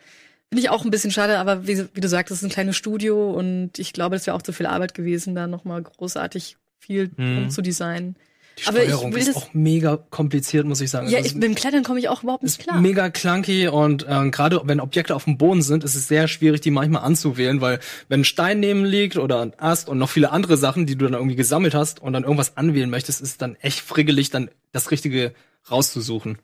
[0.50, 2.76] finde ich auch ein bisschen schade, aber wie, wie du sagst, das ist ein kleines
[2.76, 7.10] Studio und ich glaube, das wäre auch zu viel Arbeit gewesen, da nochmal großartig viel
[7.16, 7.50] Mhm.
[7.50, 8.16] zu designen.
[8.58, 11.08] Die Aber ich Steuerung will ist das- auch mega kompliziert, muss ich sagen.
[11.08, 12.80] Ja, Also ich, mit dem Klettern komme ich auch überhaupt nicht ist klar.
[12.80, 16.60] mega clunky und ähm, gerade wenn Objekte auf dem Boden sind, ist es sehr schwierig,
[16.60, 20.30] die manchmal anzuwählen, weil wenn ein Stein neben liegt oder ein Ast und noch viele
[20.32, 23.38] andere Sachen, die du dann irgendwie gesammelt hast und dann irgendwas anwählen möchtest, ist es
[23.38, 25.32] dann echt friggelig, dann das Richtige
[25.70, 26.38] rauszusuchen.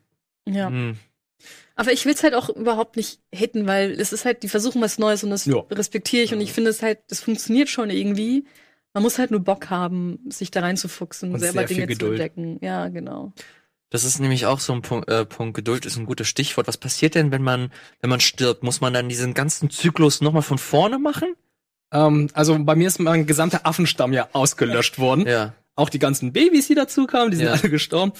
[0.47, 0.69] Ja.
[0.69, 0.97] Mhm.
[1.79, 4.81] Aber ich will es halt auch überhaupt nicht haten, weil es ist halt, die versuchen
[4.81, 5.59] was Neues und das Ja.
[5.71, 8.45] respektiere ich und ich finde es halt, das funktioniert schon irgendwie.
[8.93, 12.57] Man muss halt nur Bock haben, sich da reinzufuchsen, Und selber Dinge zu entdecken.
[12.61, 13.31] Ja, genau.
[13.91, 15.53] Das ist nämlich auch so ein Punkt, äh, Punkt.
[15.55, 16.67] Geduld ist ein gutes Stichwort.
[16.67, 18.63] Was passiert denn, wenn man, wenn man stirbt?
[18.63, 21.35] Muss man dann diesen ganzen Zyklus nochmal von vorne machen?
[21.93, 25.25] Ähm, also bei mir ist mein gesamter Affenstamm ja ausgelöscht worden.
[25.27, 25.53] Ja.
[25.75, 27.53] Auch die ganzen Babys, die dazu kamen, die sind Ja.
[27.53, 28.11] alle gestorben.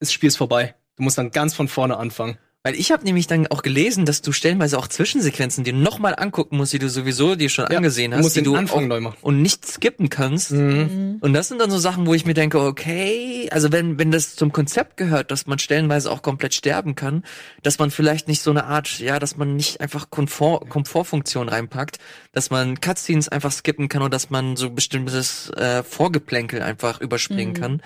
[0.00, 0.74] Das Spiel ist vorbei.
[0.96, 2.36] Du musst dann ganz von vorne anfangen.
[2.68, 6.58] Weil ich habe nämlich dann auch gelesen, dass du stellenweise auch Zwischensequenzen dir nochmal angucken
[6.58, 9.00] musst, die du sowieso dir schon Ja, angesehen hast, musst die den du Anfang neu
[9.00, 9.16] machen.
[9.22, 10.50] und nicht skippen kannst.
[10.50, 11.16] Mhm.
[11.22, 14.36] Und das sind dann so Sachen, wo ich mir denke, okay, also wenn, wenn das
[14.36, 17.24] zum Konzept gehört, dass man stellenweise auch komplett sterben kann,
[17.62, 21.96] dass man vielleicht nicht so eine Art, ja, dass man nicht einfach Komfort, Komfortfunktion reinpackt,
[22.32, 27.54] dass man Cutscenes einfach skippen kann und dass man so bestimmtes äh, Vorgeplänkel einfach überspringen
[27.54, 27.80] kann.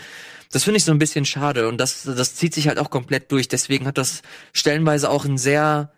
[0.52, 3.32] Das finde ich so ein bisschen schade und das, das zieht sich halt auch komplett
[3.32, 3.48] durch.
[3.48, 5.92] Deswegen hat das stellenweise auch einen sehr,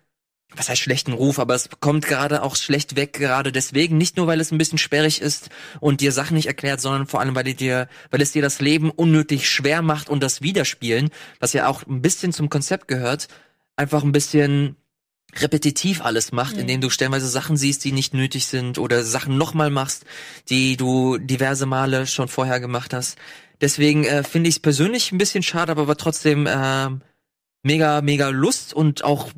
[0.55, 3.97] was heißt schlechten Ruf, aber es kommt gerade auch schlecht weg, gerade deswegen.
[3.97, 5.49] Nicht nur, weil es ein bisschen sperrig ist
[5.81, 8.61] und dir Sachen nicht erklärt, sondern vor allem, weil, es dir, weil es dir das
[8.61, 13.27] Leben unnötig schwer macht und das Wiederspielen, was ja auch ein bisschen zum Konzept gehört,
[13.75, 14.77] einfach ein bisschen
[15.37, 19.69] repetitiv alles macht, indem du stellenweise Sachen siehst, die nicht nötig sind oder Sachen nochmal
[19.69, 20.05] machst,
[20.49, 23.17] die du diverse Male schon vorher gemacht hast.
[23.61, 26.89] Deswegen äh, finde ich es persönlich ein bisschen schade, aber, aber trotzdem äh,
[27.63, 29.29] mega, mega Lust und auch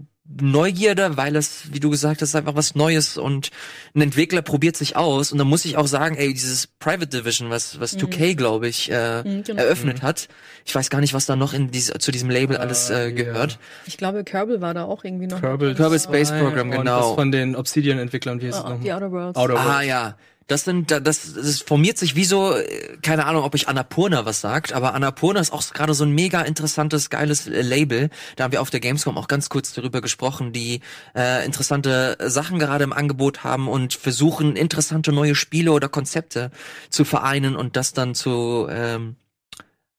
[0.41, 3.49] Neugierde, weil es, wie du gesagt hast, einfach was Neues und
[3.95, 7.49] ein Entwickler probiert sich aus und da muss ich auch sagen, ey, dieses Private Division,
[7.49, 9.61] was was 2K, glaube ich, äh, Mhm, genau.
[9.63, 10.27] eröffnet hat.
[10.65, 13.57] Ich weiß gar nicht, was da noch in diese, zu diesem Label alles äh, gehört.
[13.85, 15.39] Ich glaube, Kerbal war da auch irgendwie noch.
[15.39, 16.99] Kerbal, Kerbal Space Program, und genau.
[17.07, 18.83] Das von den Obsidian-Entwicklern, wie heißt es Ah, nochmal?
[18.83, 19.39] die Outer Worlds.
[19.39, 19.87] Outer Ah Worlds.
[19.87, 20.17] ja,
[20.47, 24.25] das sind da- das das formiert sich wie so äh, keine Ahnung, ob ich Annapurna
[24.25, 28.09] was sagt, aber Annapurna ist auch gerade so ein mega interessantes geiles äh, Label.
[28.35, 30.81] Da haben wir auf der Gamescom auch ganz kurz darüber gesprochen, die
[31.15, 36.51] äh, interessante Sachen gerade im Angebot haben und versuchen interessante neue Spiele oder Konzepte
[36.89, 39.15] zu vereinen und das dann zu ähm,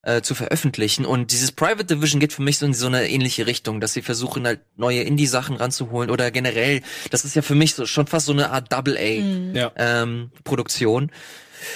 [0.09, 1.05] äh, zu veröffentlichen.
[1.05, 4.03] Und dieses Private Division geht für mich so in so eine ähnliche Richtung, dass sie
[4.03, 8.27] versuchen halt neue Indie-Sachen ranzuholen oder generell, das ist ja für mich so schon fast
[8.27, 9.73] so eine Art Double A Ja.
[9.77, 11.11] ähm, Produktion.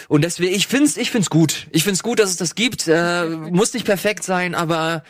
[0.09, 1.67] Und deswegen, ich find's, ich find's gut.
[1.73, 2.89] Ich find's gut, dass es das gibt.
[2.89, 5.03] Äh, muss nicht perfekt sein, aber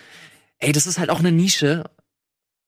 [0.58, 1.84] ey, das ist halt auch eine Nische.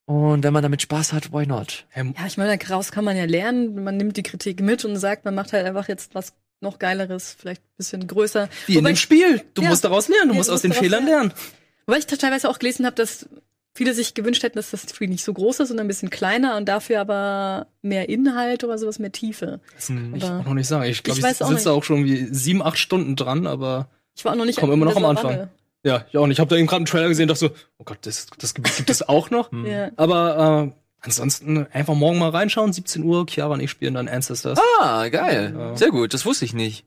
[0.05, 1.87] Und wenn man damit Spaß hat, why not?
[1.95, 3.83] Ja, ich meine, daraus kann man ja lernen.
[3.83, 7.35] Man nimmt die Kritik mit und sagt, man macht halt einfach jetzt was noch Geileres,
[7.37, 8.49] vielleicht ein bisschen größer.
[8.67, 9.41] Wie in Wobei dem ich- Spiel.
[9.53, 9.69] Du Ja.
[9.69, 11.33] musst daraus lernen, du Ja, musst aus den Fehlern lernen.
[11.85, 13.27] Wobei ich teilweise auch gelesen habe, dass
[13.75, 16.55] viele sich gewünscht hätten, dass das Spiel nicht so groß ist, sondern ein bisschen kleiner
[16.57, 19.59] und dafür aber mehr Inhalt oder sowas, mehr Tiefe.
[19.75, 20.89] Das kann ich Aber- auch noch nicht sagen.
[20.89, 21.77] Ich glaube, Ich ich, auch sitze nicht.
[21.77, 24.85] auch schon wie sieben, acht Stunden dran, aber Ich war auch noch nicht Komm immer
[24.87, 25.31] in noch am Anfang.
[25.33, 25.49] Savanne.
[25.83, 26.37] ja, ich auch nicht.
[26.37, 28.53] Ich habe da eben gerade einen Trailer gesehen und dachte so, oh Gott, das, das
[28.53, 29.51] gibt es auch noch.
[29.51, 29.91] Ja.
[29.97, 34.59] Aber äh, ansonsten einfach morgen mal reinschauen, 17 Uhr, Chiara und ich spielen dann Ancestors.
[34.79, 35.73] Ah, geil.
[35.75, 36.85] Sehr gut, das wusste ich nicht.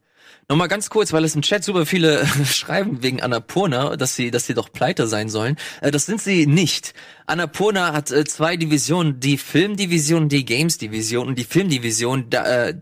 [0.50, 4.46] Nochmal ganz kurz, weil es im Chat super viele schreiben wegen Annapurna, dass sie, dass
[4.46, 5.56] sie doch pleite sein sollen.
[5.82, 6.94] Äh, das sind sie nicht.
[7.26, 12.74] Annapurna hat äh, zwei Divisionen, die Filmdivision, die Games-Division und die Filmdivision, da, äh,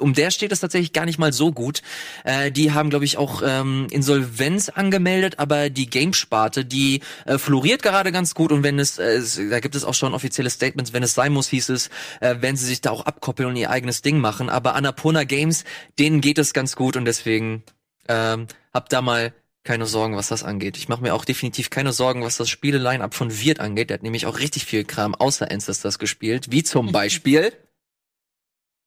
[0.00, 1.82] um der steht es tatsächlich gar nicht mal so gut.
[2.24, 7.82] Äh, die haben, glaube ich, auch ähm, Insolvenz angemeldet, aber die Gamesparte, die äh, floriert
[7.82, 10.92] gerade ganz gut und wenn es, äh, es, da gibt es auch schon offizielle Statements,
[10.92, 13.70] wenn es sein muss, hieß es, äh, werden sie sich da auch abkoppeln und ihr
[13.70, 14.48] eigenes Ding machen.
[14.48, 15.64] Aber Annapurna Games,
[15.98, 17.62] denen geht es ganz gut und deswegen
[18.08, 19.32] ähm, habt da mal
[19.64, 20.76] keine Sorgen, was das angeht.
[20.76, 23.88] Ich mache mir auch definitiv keine Sorgen, was das Spiele-Line-Up von Wirt angeht.
[23.88, 27.52] Der hat nämlich auch richtig viel Kram außer Ancestors gespielt, wie zum Beispiel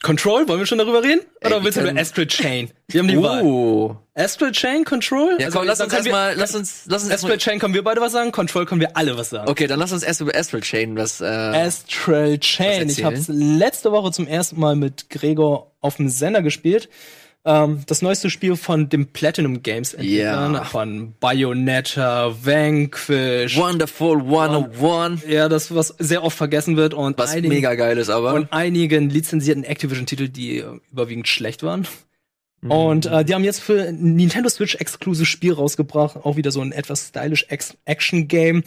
[0.04, 1.22] Control, wollen wir schon darüber reden?
[1.42, 2.70] Ey, Oder wir willst du über Astral Chain?
[2.88, 3.42] Wir haben die Wahl.
[3.44, 3.96] Oh.
[4.14, 5.38] Astral Chain, Control?
[5.40, 7.38] Ja, Also, komm, lass dann uns erstmal, lass uns, lass uns Astral.
[7.38, 9.50] Chain können wir beide was sagen, Control können wir alle was sagen.
[9.50, 11.20] Okay, dann lass uns erst über Astral Chain was.
[11.20, 12.90] Äh, Astral Chain.
[12.90, 16.90] Ich es letzte Woche zum ersten Mal mit Gregor auf dem Sender gespielt.
[17.48, 20.64] Ähm, das neueste Spiel von dem Platinum Games Entwicklern, Ja.
[20.66, 23.58] von Bayonetta, Vanquish.
[23.58, 28.10] Wonderful 101, Ja, das was sehr oft vergessen wird und was einigen, mega geil ist,
[28.10, 28.34] aber.
[28.34, 31.88] und einigen lizenzierten Activision-Titel, die überwiegend schlecht waren.
[32.62, 32.72] Mhm.
[32.72, 36.60] Und äh, die haben jetzt für ein Nintendo Switch exklusives Spiel rausgebracht, auch wieder so
[36.62, 38.64] ein etwas stylisch Ex- Action-Game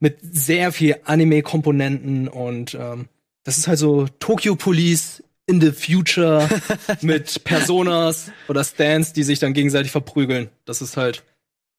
[0.00, 3.06] mit sehr viel Anime-Komponenten und ähm,
[3.44, 6.48] das ist halt so Tokyo Police in the future
[7.00, 10.50] mit Personas oder Stands, die sich dann gegenseitig verprügeln.
[10.66, 11.24] Das ist halt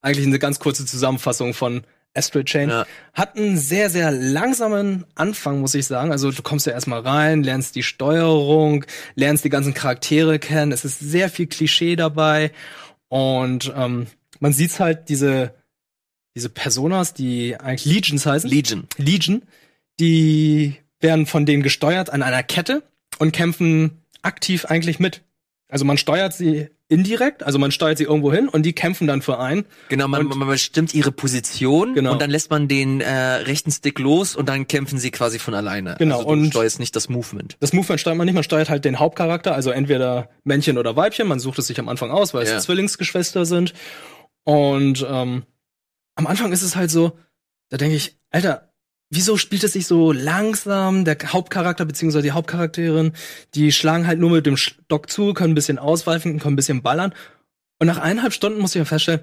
[0.01, 1.84] eigentlich eine ganz kurze Zusammenfassung von
[2.15, 2.69] Astral Chain.
[2.69, 2.86] Ja.
[3.13, 6.12] Hat einen sehr, sehr langsamen Anfang, muss ich sagen.
[6.12, 10.71] Also du kommst ja erstmal rein, lernst die Steuerung, lernst die ganzen Charaktere kennen.
[10.71, 12.51] Es ist sehr viel Klischee dabei.
[13.08, 14.08] Und ähm,
[14.39, 15.53] man sieht halt diese,
[16.36, 18.49] diese Personas, die eigentlich Legions heißen.
[18.49, 18.88] Legion.
[18.97, 19.43] Legion,
[19.99, 22.84] die werden von denen gesteuert an einer Kette
[23.19, 25.21] und kämpfen aktiv eigentlich mit.
[25.71, 29.21] Also man steuert sie indirekt, also man steuert sie irgendwo hin und die kämpfen dann
[29.21, 29.65] für einen.
[29.89, 32.13] Genau, man, man bestimmt ihre Position Genau.
[32.13, 35.53] und dann lässt man den äh, rechten Stick los und dann kämpfen sie quasi von
[35.53, 35.95] alleine.
[35.99, 37.58] Genau, Also du und- steuerst nicht das Movement.
[37.60, 41.27] Das Movement steuert man nicht, man steuert halt den Hauptcharakter, also entweder Männchen oder Weibchen.
[41.27, 42.58] Man sucht es sich am Anfang aus, weil es Ja.
[42.60, 43.75] Zwillingsgeschwister sind.
[44.43, 45.43] Und ähm,
[46.15, 47.19] am Anfang ist es halt so,
[47.69, 48.68] da denke ich, Alter,
[49.10, 51.06] wieso spielt es sich so langsam?
[51.06, 53.13] Der Hauptcharakter beziehungsweise die Hauptcharakterin,
[53.56, 56.82] die schlagen halt nur mit dem Stock zu, können ein bisschen ausweichen, können ein bisschen
[56.82, 57.13] ballern.
[57.80, 59.22] Und nach eineinhalb Stunden muss ich ja feststellen,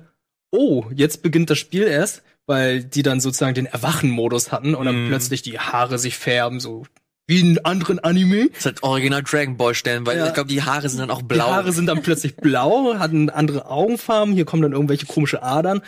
[0.51, 5.05] oh, jetzt beginnt das Spiel erst, weil die dann sozusagen den Erwachen-Modus hatten und dann
[5.05, 5.09] Mhm.
[5.09, 6.87] plötzlich die Haare sich färben, so
[7.29, 8.51] wie in anderen Anime.
[8.55, 10.29] Das hat original Dragon Ball stellen, weil Ja.
[10.29, 11.47] ich glaube, die Haare sind dann auch Die blau.
[11.51, 15.83] Haare sind dann plötzlich blau, hatten andere Augenfarben, hier kommen dann irgendwelche komische Adern.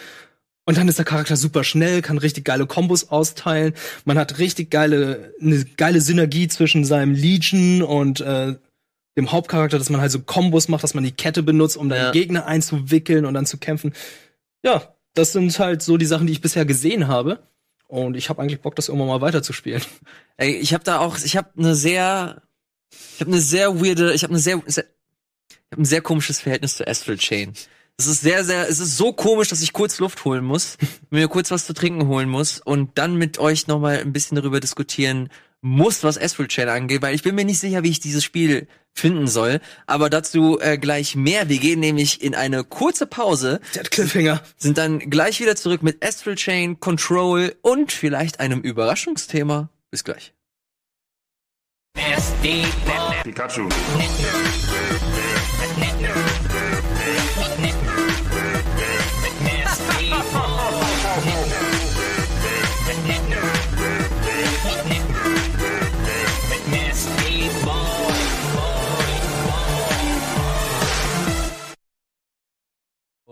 [0.68, 3.72] Und dann ist der Charakter super schnell, kann richtig geile Kombos austeilen.
[4.04, 8.54] Man hat richtig geile, eine geile Synergie zwischen seinem Legion und äh,
[9.16, 11.98] dem Hauptcharakter, dass man halt so Kombos macht, dass man die Kette benutzt, um dann
[11.98, 12.10] Ja.
[12.10, 13.94] Gegner einzuwickeln und dann zu kämpfen.
[14.62, 17.38] Ja, das sind halt so die Sachen, die ich bisher gesehen habe.
[17.86, 19.80] Und ich habe eigentlich Bock, das irgendwann mal weiterzuspielen.
[20.36, 22.42] Ey, ich habe da auch, ich habe eine sehr,
[23.14, 24.84] ich habe eine sehr weirde, ich habe eine sehr, sehr
[25.50, 27.54] ich habe ein sehr komisches Verhältnis zu Astral Chain.
[28.00, 30.78] Es ist sehr, sehr, es ist so komisch, dass ich kurz Luft holen muss,
[31.10, 34.36] mir kurz was zu trinken holen muss und dann mit euch noch mal ein bisschen
[34.36, 35.30] darüber diskutieren
[35.60, 38.68] muss, was Astral Chain angeht, weil ich bin mir nicht sicher, wie ich dieses Spiel
[38.94, 39.60] finden soll.
[39.86, 41.48] Aber dazu äh, gleich mehr.
[41.48, 44.40] Wir gehen nämlich in eine kurze Pause, Der hat Cliffhanger.
[44.56, 49.70] sind dann gleich wieder zurück mit Astral Chain, Control und vielleicht einem Überraschungsthema.
[49.90, 50.32] Bis gleich.
[53.24, 53.68] Pikachu.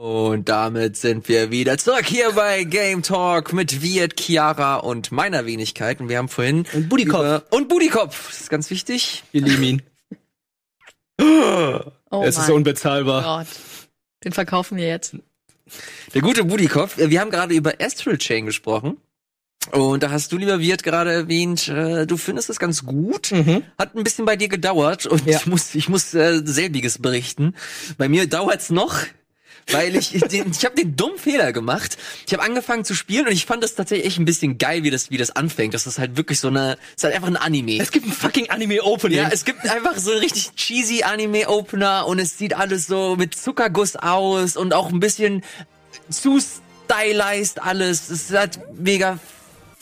[0.06, 5.46] Und damit sind wir wieder zurück hier bei Game Talk mit Viet, Chiara und meiner
[5.46, 5.98] Wenigkeit.
[6.00, 7.42] Und wir haben vorhin Und Budikopf.
[7.50, 8.28] und Budikopf.
[8.28, 9.24] Das ist ganz wichtig.
[9.32, 9.82] Wir lieben ihn.
[12.08, 13.22] Oh es ist mein unbezahlbar.
[13.40, 13.48] Gott.
[14.22, 15.16] Den verkaufen wir jetzt.
[16.14, 16.98] Der gute Budikopf.
[16.98, 18.98] Wir haben gerade über Astral Chain gesprochen.
[19.72, 23.32] Und da hast du, lieber Wirt, gerade erwähnt, äh, du findest es ganz gut.
[23.32, 23.64] Mhm.
[23.76, 25.36] Hat ein bisschen bei dir gedauert und Ja.
[25.38, 27.56] ich muss, ich muss äh, selbiges berichten.
[27.98, 28.94] Bei mir dauert's noch,
[29.70, 31.96] weil ich den, ich habe den dummen Fehler gemacht.
[32.26, 34.90] Ich habe angefangen zu spielen und ich fand das tatsächlich echt ein bisschen geil, wie
[34.90, 35.74] das, wie das anfängt.
[35.74, 37.80] Das ist halt wirklich so eine, es ist halt einfach ein Anime.
[37.80, 39.18] Es gibt ein fucking Anime-Opening.
[39.18, 43.34] Ja, es gibt einfach so einen richtig cheesy Anime-Opener und es sieht alles so mit
[43.34, 45.42] Zuckerguss aus und auch ein bisschen
[46.08, 48.10] zu stylized alles.
[48.10, 49.18] Es hat mega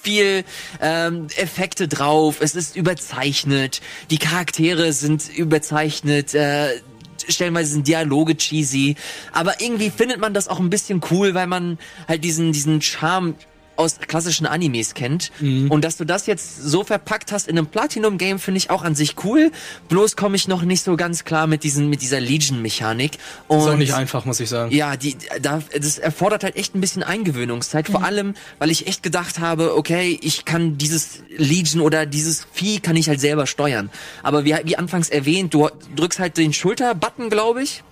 [0.05, 0.45] viel
[0.81, 2.37] ähm, Effekte drauf.
[2.41, 3.81] Es ist überzeichnet.
[4.11, 6.35] Die Charaktere sind überzeichnet.
[6.35, 6.81] Äh,
[7.29, 8.97] stellenweise sind Dialoge cheesy.
[9.33, 13.35] Aber irgendwie findet man das auch ein bisschen cool, weil man halt diesen, diesen Charme
[13.77, 15.31] aus klassischen Animes kennt.
[15.71, 18.95] Und dass du das jetzt so verpackt hast in einem Platinum-Game, finde ich auch an
[18.95, 19.51] sich cool.
[19.89, 23.13] Bloß komme ich noch nicht so ganz klar mit diesen, mit dieser Legion-Mechanik.
[23.15, 24.73] ist auch nicht einfach, muss ich sagen.
[24.75, 27.89] ja, die, da, das erfordert halt echt ein bisschen Eingewöhnungszeit.
[27.89, 32.81] Vor allem, weil ich echt gedacht habe, okay, ich kann dieses Legion oder dieses Vieh
[32.81, 33.91] kann ich halt selber steuern.
[34.23, 37.83] Aber wie, wie anfangs erwähnt, du drückst halt den Schulterbutton, glaube ich.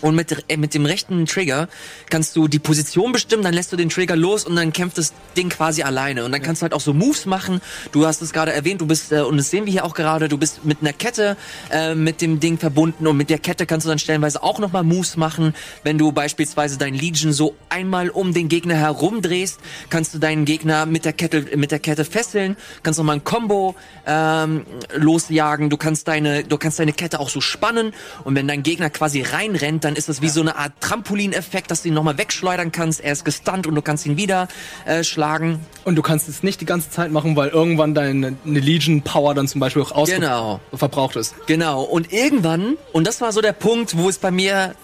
[0.00, 1.68] Und mit, äh, mit dem rechten Trigger
[2.10, 5.12] kannst du die Position bestimmen, dann lässt du den Trigger los und dann kämpft das
[5.36, 6.24] Ding quasi alleine.
[6.24, 7.60] Und dann kannst du halt auch so Moves machen.
[7.92, 10.28] Du hast es gerade erwähnt, du bist, äh, und das sehen wir hier auch gerade,
[10.28, 11.36] du bist mit einer Kette
[11.70, 14.82] äh, mit dem Ding verbunden und mit der Kette kannst du dann stellenweise auch nochmal
[14.82, 15.54] Moves machen.
[15.84, 20.86] Wenn du beispielsweise dein Legion so einmal um den Gegner herumdrehst, kannst du deinen Gegner
[20.86, 23.74] mit der Kette, mit der Kette fesseln, kannst nochmal ein Combo
[24.06, 27.92] ähm, losjagen, du kannst deine, du kannst deine Kette auch so spannen
[28.24, 29.22] und wenn dein Gegner quasi
[29.62, 33.00] reinrennt, dann ist das wie so eine Art Trampolineffekt, dass du ihn nochmal wegschleudern kannst.
[33.00, 34.48] Er ist gestunt und du kannst ihn wieder
[34.84, 35.60] äh, schlagen.
[35.84, 39.34] Und du kannst es nicht die ganze Zeit machen, weil irgendwann deine eine Legion Power
[39.34, 40.60] dann zum Beispiel auch Genau.
[40.74, 41.34] verbraucht ist.
[41.46, 41.82] Genau.
[41.82, 44.74] Und irgendwann, und das war so der Punkt, wo es bei mir,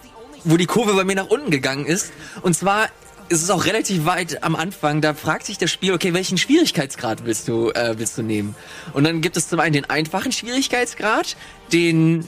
[0.44, 2.12] wo die Kurve bei mir nach unten gegangen ist.
[2.42, 2.88] Und zwar
[3.28, 7.26] ist es auch relativ weit am Anfang, da fragt sich das Spiel, okay, welchen Schwierigkeitsgrad
[7.26, 8.54] willst du, äh, willst du nehmen?
[8.94, 11.36] Und dann gibt es zum einen den einfachen Schwierigkeitsgrad,
[11.72, 12.26] den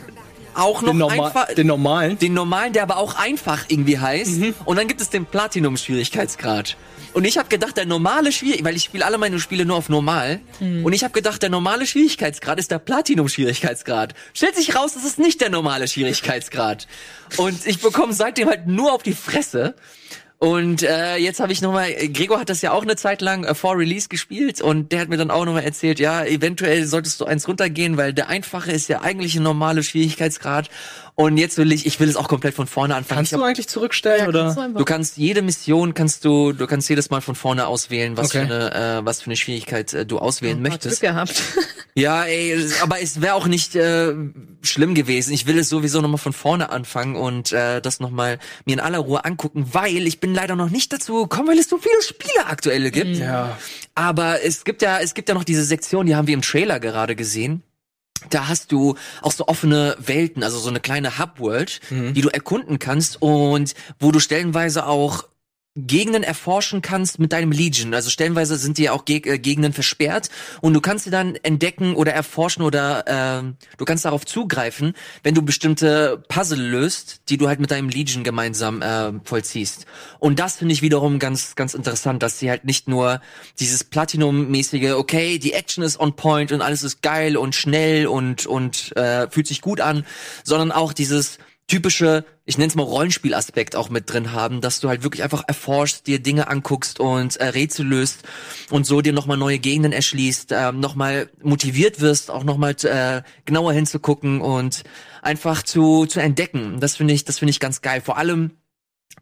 [0.54, 2.18] auch noch Den, einfach, den normalen.
[2.18, 4.38] den normalen, der aber auch einfach irgendwie heißt.
[4.38, 4.54] Mhm.
[4.64, 6.76] Und dann gibt es den Platinum-Schwierigkeitsgrad.
[7.12, 9.88] Und ich habe gedacht, der normale Schwierigkeitsgrad, weil ich spiele alle meine Spiele nur auf
[9.88, 10.40] normal.
[10.60, 14.14] Und ich habe gedacht, der normale Schwierigkeitsgrad ist der Platinum-Schwierigkeitsgrad.
[14.32, 16.86] Stellt sich raus, es ist nicht der normale Schwierigkeitsgrad.
[17.36, 19.74] Und ich bekomme seitdem halt nur auf die Fresse.
[20.42, 23.55] Und äh, jetzt habe ich nochmal, Gregor hat das ja auch eine Zeit lang äh,
[23.55, 27.26] vor Release gespielt und der hat mir dann auch nochmal erzählt, ja, eventuell solltest du
[27.26, 30.70] eins runtergehen, weil der einfache ist ja eigentlich ein normaler Schwierigkeitsgrad.
[31.14, 33.18] Und jetzt will ich, ich will es auch komplett von vorne anfangen.
[33.18, 34.44] Kannst Ich du hab, eigentlich zurückstellen oder?
[34.55, 38.16] kannst du du kannst jede Mission kannst du, du kannst jedes Mal von vorne auswählen,
[38.16, 38.46] was Okay.
[38.46, 41.03] für eine, äh, was für eine Schwierigkeit äh, du auswählen Hat Glück möchtest.
[41.03, 41.42] gehabt.
[41.94, 44.14] Ja, ey, aber es wäre auch nicht äh,
[44.62, 45.33] schlimm gewesen.
[45.33, 48.98] Ich will es sowieso nochmal von vorne anfangen und äh, das nochmal mir in aller
[48.98, 52.46] Ruhe angucken, weil ich bin leider noch nicht dazu gekommen, weil es so viele Spiele
[52.46, 53.16] aktuelle gibt.
[53.16, 53.59] Ja.
[53.94, 56.81] Aber es gibt ja, es gibt ja noch diese Sektion, die haben wir im Trailer
[56.81, 57.62] gerade gesehen.
[58.29, 62.79] Da hast du auch so offene Welten, also so eine kleine Hub-World, die du erkunden
[62.79, 65.24] kannst und wo du stellenweise auch
[65.76, 67.94] Gegenden erforschen kannst mit deinem Legion.
[67.94, 70.28] Also stellenweise sind dir auch Geg äh, Gegenden versperrt
[70.61, 75.37] und du kannst sie dann entdecken oder erforschen oder ähm, du kannst darauf zugreifen, wenn
[75.37, 79.87] du bestimmte Puzzle löst, die du halt mit deinem Legion gemeinsam äh, vollziehst.
[80.18, 83.20] Und das finde ich wiederum ganz ganz interessant, dass sie halt nicht nur
[83.61, 88.44] dieses Platinum-mäßige, okay, die Action ist on point und alles ist geil und schnell und
[88.44, 90.04] und äh, fühlt sich gut an,
[90.42, 91.38] sondern auch dieses
[91.70, 95.44] typische, ich nenne es mal Rollenspielaspekt auch mit drin haben, dass du halt wirklich einfach
[95.46, 98.24] erforschst, dir Dinge anguckst und äh, Rätsel löst
[98.70, 103.72] und so dir nochmal neue Gegenden erschließt, ähm, nochmal motiviert wirst, auch nochmal äh, genauer
[103.72, 104.83] hinzugucken und
[105.22, 106.80] einfach zu, zu entdecken.
[106.80, 108.00] Das finde ich, das finde ich ganz geil.
[108.00, 108.50] Vor allem,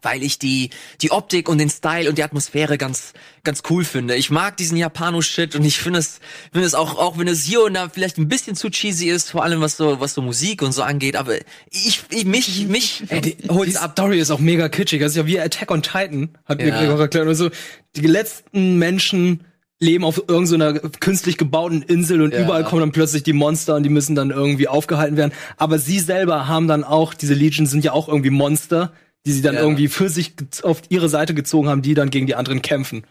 [0.03, 0.71] weil ich die
[1.03, 4.15] die Optik und den Style und die Atmosphäre ganz ganz cool finde.
[4.15, 6.21] Ich mag diesen Japano-Shit und ich finde es
[6.53, 9.31] finde es auch auch wenn es hier und da vielleicht ein bisschen zu cheesy ist,
[9.31, 11.35] vor allem was so was so Musik und so angeht, aber
[11.71, 13.93] ich, ich mich mich Ey, die, holt's die ab.
[13.93, 15.01] Story ist auch mega kitschig.
[15.01, 16.79] Das ist ja wie Attack on Titan, hat mir Ja.
[16.79, 17.27] Gregor erklärt.
[17.27, 17.51] Also,
[17.97, 19.45] die letzten Menschen
[19.81, 22.43] leben auf irgendeiner künstlich gebauten Insel und Ja.
[22.43, 25.33] überall kommen dann plötzlich die Monster und die müssen dann irgendwie aufgehalten werden.
[25.57, 28.93] Aber sie selber haben dann auch, diese Legion sind ja auch irgendwie Monster,
[29.29, 29.61] die sie dann Ja.
[29.61, 33.05] irgendwie für sich auf ihre Seite gezogen haben, die dann gegen die anderen kämpfen.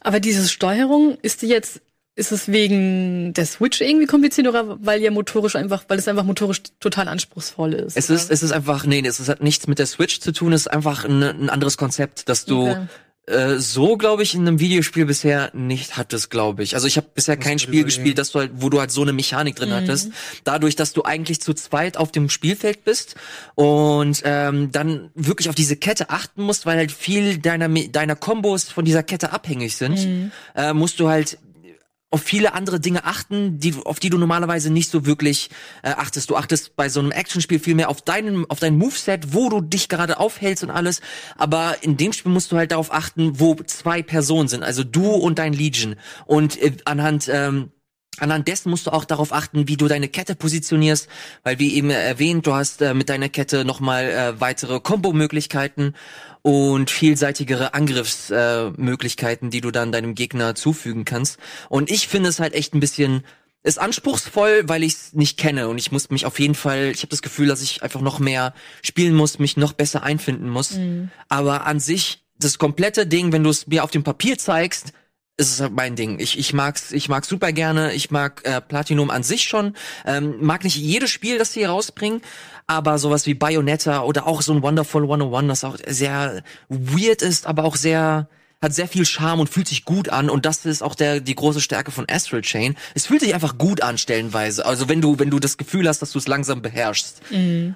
[0.00, 1.80] Aber diese Steuerung, ist die jetzt,
[2.16, 6.24] ist es wegen der Switch irgendwie kompliziert oder weil ihr motorisch einfach, weil es einfach
[6.24, 7.96] motorisch total anspruchsvoll ist?
[7.96, 8.16] Es oder?
[8.18, 10.66] ist, es ist einfach, nee, es hat nichts mit der Switch zu tun, es ist
[10.66, 12.86] einfach ein, ein anderes Konzept, dass du Okay.
[13.26, 16.74] Äh, so, glaube ich, in einem Videospiel bisher nicht hattest, glaube ich.
[16.74, 19.02] Also ich habe bisher kein würde Spiel gespielt, dass du halt, wo du halt so
[19.02, 20.10] eine Mechanik drin hattest.
[20.42, 23.14] Dadurch, dass du eigentlich zu zweit auf dem Spielfeld bist
[23.54, 28.64] und ähm, dann wirklich auf diese Kette achten musst, weil halt viel deiner deiner Kombos
[28.64, 31.38] von dieser Kette abhängig sind, äh, musst du halt
[32.12, 35.50] auf viele andere Dinge achten, die, auf die du normalerweise nicht so wirklich
[35.82, 36.28] äh, achtest.
[36.30, 39.62] Du achtest bei so einem Actionspiel viel mehr auf deinen, auf dein Moveset, wo du
[39.62, 41.00] dich gerade aufhältst und alles.
[41.36, 45.10] Aber in dem Spiel musst du halt darauf achten, wo zwei Personen sind, also du
[45.10, 45.96] und dein Legion.
[46.26, 47.70] Und äh, anhand ähm,
[48.18, 51.08] Anhand dessen musst du auch darauf achten, wie du deine Kette positionierst,
[51.44, 55.94] weil wie eben erwähnt, du hast äh, mit deiner Kette nochmal äh, weitere Kombo-Möglichkeiten
[56.42, 61.38] und vielseitigere Angriffsmöglichkeiten, äh, die du dann deinem Gegner zufügen kannst.
[61.68, 63.24] Und ich finde es halt echt ein bisschen
[63.64, 67.02] ist anspruchsvoll, weil ich es nicht kenne und ich muss mich auf jeden Fall, ich
[67.02, 70.72] habe das Gefühl, dass ich einfach noch mehr spielen muss, mich noch besser einfinden muss.
[71.28, 74.92] Aber an sich das komplette Ding, wenn du es mir auf dem Papier zeigst,
[75.36, 76.18] ist es halt mein Ding.
[76.18, 77.94] Ich, ich mag's, ich mag's super gerne.
[77.94, 79.74] Ich mag äh, Platinum an sich schon.
[80.04, 82.20] Ähm, mag nicht jedes Spiel, das sie hier rausbringen,
[82.66, 87.46] aber sowas wie Bayonetta oder auch so ein Wonderful 101, das auch sehr weird ist,
[87.46, 88.28] aber auch sehr
[88.62, 91.34] hat sehr viel Charme und fühlt sich gut an und das ist auch der die
[91.34, 92.76] große Stärke von Astral Chain.
[92.94, 94.64] Es fühlt sich einfach gut an stellenweise.
[94.64, 97.22] Also wenn du wenn du das Gefühl hast, dass du es langsam beherrschst.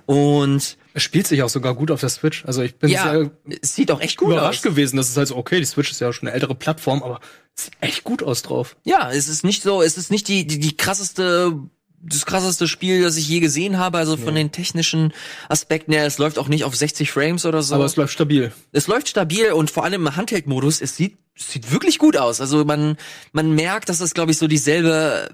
[0.06, 2.44] Und Es spielt sich auch sogar gut auf der Switch.
[2.46, 4.70] Also ich bin ja, sehr es sieht auch echt gut überrascht aus.
[4.70, 7.18] gewesen, dass es halt so, okay, die Switch ist ja schon eine ältere Plattform, aber
[7.58, 8.76] sieht echt gut aus drauf.
[8.84, 11.58] Ja, es ist nicht so, es ist nicht die, die, die krasseste,
[12.02, 15.12] das krasseste Spiel, das ich je gesehen habe, also von den technischen
[15.48, 17.74] Aspekten her, es läuft auch nicht auf 60 Frames oder so.
[17.74, 18.52] Aber es läuft stabil.
[18.72, 22.40] es läuft stabil und vor allem im Handheld-Modus, es sieht, es sieht wirklich gut aus.
[22.40, 22.96] Also man,
[23.32, 25.30] man merkt, dass es, glaube ich, so dieselbe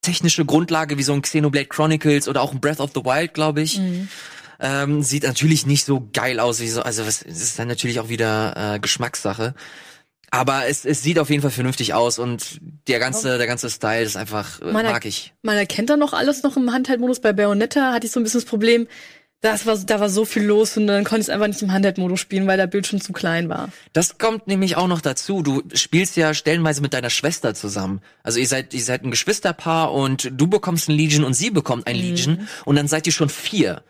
[0.00, 3.62] technische Grundlage wie so ein Xenoblade Chronicles oder auch ein Breath of the Wild, glaube
[3.62, 3.80] ich.
[4.58, 8.00] Ähm, sieht natürlich nicht so geil aus wie so, also es es ist dann natürlich
[8.00, 9.54] auch wieder äh, Geschmackssache.
[10.34, 14.02] Aber es, es sieht auf jeden Fall vernünftig aus und der ganze, der ganze Style
[14.02, 15.34] ist einfach, äh, Man mag ich.
[15.42, 17.20] Man erkennt da noch alles noch im Handheldmodus.
[17.20, 18.88] Bei Bayonetta hatte ich so ein bisschen das Problem,
[19.42, 21.72] das war, da war so viel los und dann konnte ich es einfach nicht im
[21.72, 23.68] Handheldmodus spielen, weil der Bildschirm zu klein war.
[23.92, 25.42] Das kommt nämlich auch noch dazu.
[25.42, 28.00] Du spielst ja stellenweise mit deiner Schwester zusammen.
[28.22, 31.88] Also ihr seid, ihr seid ein Geschwisterpaar und du bekommst ein Legion und sie bekommt
[31.88, 33.82] ein Legion und dann seid ihr schon vier.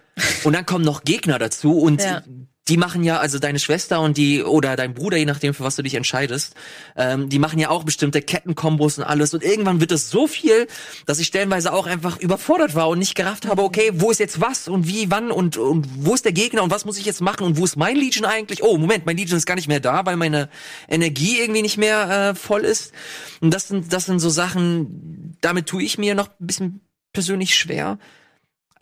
[0.42, 2.22] Und dann kommen noch Gegner dazu und Ja.
[2.68, 5.74] Die machen ja, also deine Schwester und die, oder dein Bruder, je nachdem, für was
[5.74, 6.54] du dich entscheidest,
[6.96, 9.34] ähm, die machen ja auch bestimmte Kettenkombos und alles.
[9.34, 10.68] Und irgendwann wird es so viel,
[11.04, 14.40] dass ich stellenweise auch einfach überfordert war und nicht gerafft habe, okay, wo ist jetzt
[14.40, 17.20] was und wie, wann und, und wo ist der Gegner und was muss ich jetzt
[17.20, 18.62] machen und wo ist mein Legion eigentlich?
[18.62, 20.48] Oh, Moment, mein Legion ist gar nicht mehr da, weil meine
[20.88, 22.92] Energie irgendwie nicht mehr äh, voll ist.
[23.40, 26.80] Und das sind, das sind so Sachen, damit tue ich mir noch ein bisschen
[27.12, 27.98] persönlich schwer.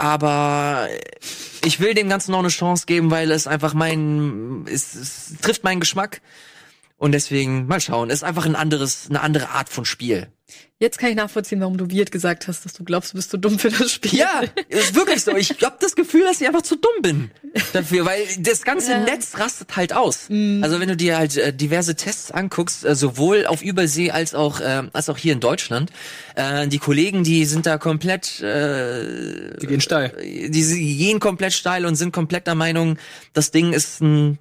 [0.00, 0.88] Aber
[1.62, 5.62] ich will dem Ganzen noch eine Chance geben, weil es einfach mein, es, es trifft
[5.62, 6.22] meinen Geschmack.
[7.00, 8.10] Und deswegen, mal schauen.
[8.10, 10.28] Ist einfach ein anderes, eine andere Art von Spiel.
[10.78, 13.38] Jetzt kann ich nachvollziehen, warum du Wirt gesagt hast, dass du glaubst, du bist zu
[13.38, 14.18] dumm für das Spiel.
[14.18, 15.34] Ja, ist wirklich so.
[15.34, 17.30] Ich habe das Gefühl, dass ich einfach zu dumm bin
[17.72, 19.00] dafür, weil das ganze Ja.
[19.04, 20.28] Netz rastet halt aus.
[20.28, 20.60] Mhm.
[20.62, 24.60] Also wenn du dir halt äh, diverse Tests anguckst, äh, sowohl auf Übersee als auch
[24.60, 25.90] äh, als auch hier in Deutschland,
[26.34, 30.12] äh, die Kollegen, die sind da komplett, äh, Die gehen steil.
[30.22, 32.98] die sie gehen komplett steil und sind komplett der Meinung,
[33.32, 34.38] das Ding ist ein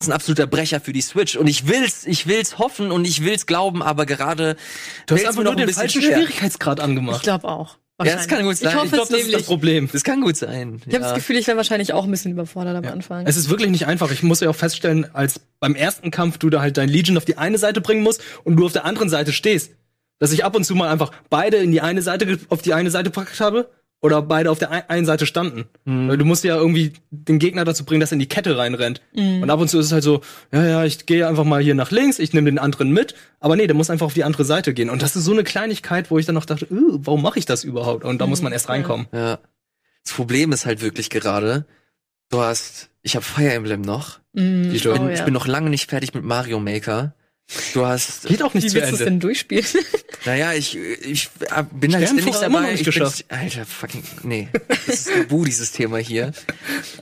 [0.00, 3.24] ist ein absoluter Brecher für die Switch und ich will's, ich will's hoffen und ich
[3.24, 4.56] will's glauben, aber gerade
[5.06, 6.18] Du hast einfach nur noch ein den bisschen falschen schwer.
[6.18, 7.22] Schwierigkeitsgrad Ich angemacht.
[7.22, 7.78] glaube auch.
[8.04, 8.68] Ja, das kann gut sein.
[8.68, 9.42] Ich hoffe Ich Ich glaube, das ist das.
[9.44, 9.88] Problem.
[9.90, 10.82] Das kann gut sein.
[10.86, 12.90] Ich habe das Gefühl, ich wäre wahrscheinlich auch ein bisschen überfordert am Ja.
[12.90, 13.26] Anfang.
[13.26, 14.10] Es ist wirklich nicht einfach.
[14.10, 17.24] Ich muss ja auch feststellen, als beim ersten Kampf du da halt dein Legion auf
[17.24, 19.70] die eine Seite bringen musst und du auf der anderen Seite stehst.
[20.18, 22.90] Dass ich ab und zu mal einfach beide in die eine Seite, auf die eine
[22.90, 23.70] Seite gepackt habe
[24.06, 25.66] oder beide auf der ein- einen Seite standen.
[25.84, 29.02] Weil du musst ja irgendwie den Gegner dazu bringen, dass er in die Kette reinrennt.
[29.14, 31.74] Und ab und zu ist es halt so, ja, ja, ich gehe einfach mal hier
[31.74, 33.14] nach links, ich nehme den anderen mit.
[33.40, 34.88] Aber nee, der muss einfach auf die andere Seite gehen.
[34.88, 37.44] Und das ist so eine Kleinigkeit, wo ich dann noch dachte, "Uh, warum mache ich
[37.46, 38.04] das überhaupt?
[38.04, 39.06] Und da muss man erst reinkommen.
[39.12, 39.38] Ja.
[40.04, 41.66] Das Problem ist halt wirklich gerade,
[42.30, 44.20] du hast, ich habe Fire Emblem noch.
[44.34, 45.14] Mm, Ich oh, bin, ja.
[45.14, 47.14] ich bin noch lange nicht fertig mit Mario Maker.
[47.74, 49.10] Du hast, Geht auch nicht Wie zu willst du es Ende.
[49.12, 49.64] denn durchspielen?
[50.24, 51.28] naja, ich, ich
[51.70, 52.60] bin Sternenfeuer ständig immer noch dabei.
[52.72, 53.24] nicht Ich bin, geschafft.
[53.28, 54.48] Alter, fucking, nee.
[54.68, 56.32] Das ist tabu, dieses Thema hier.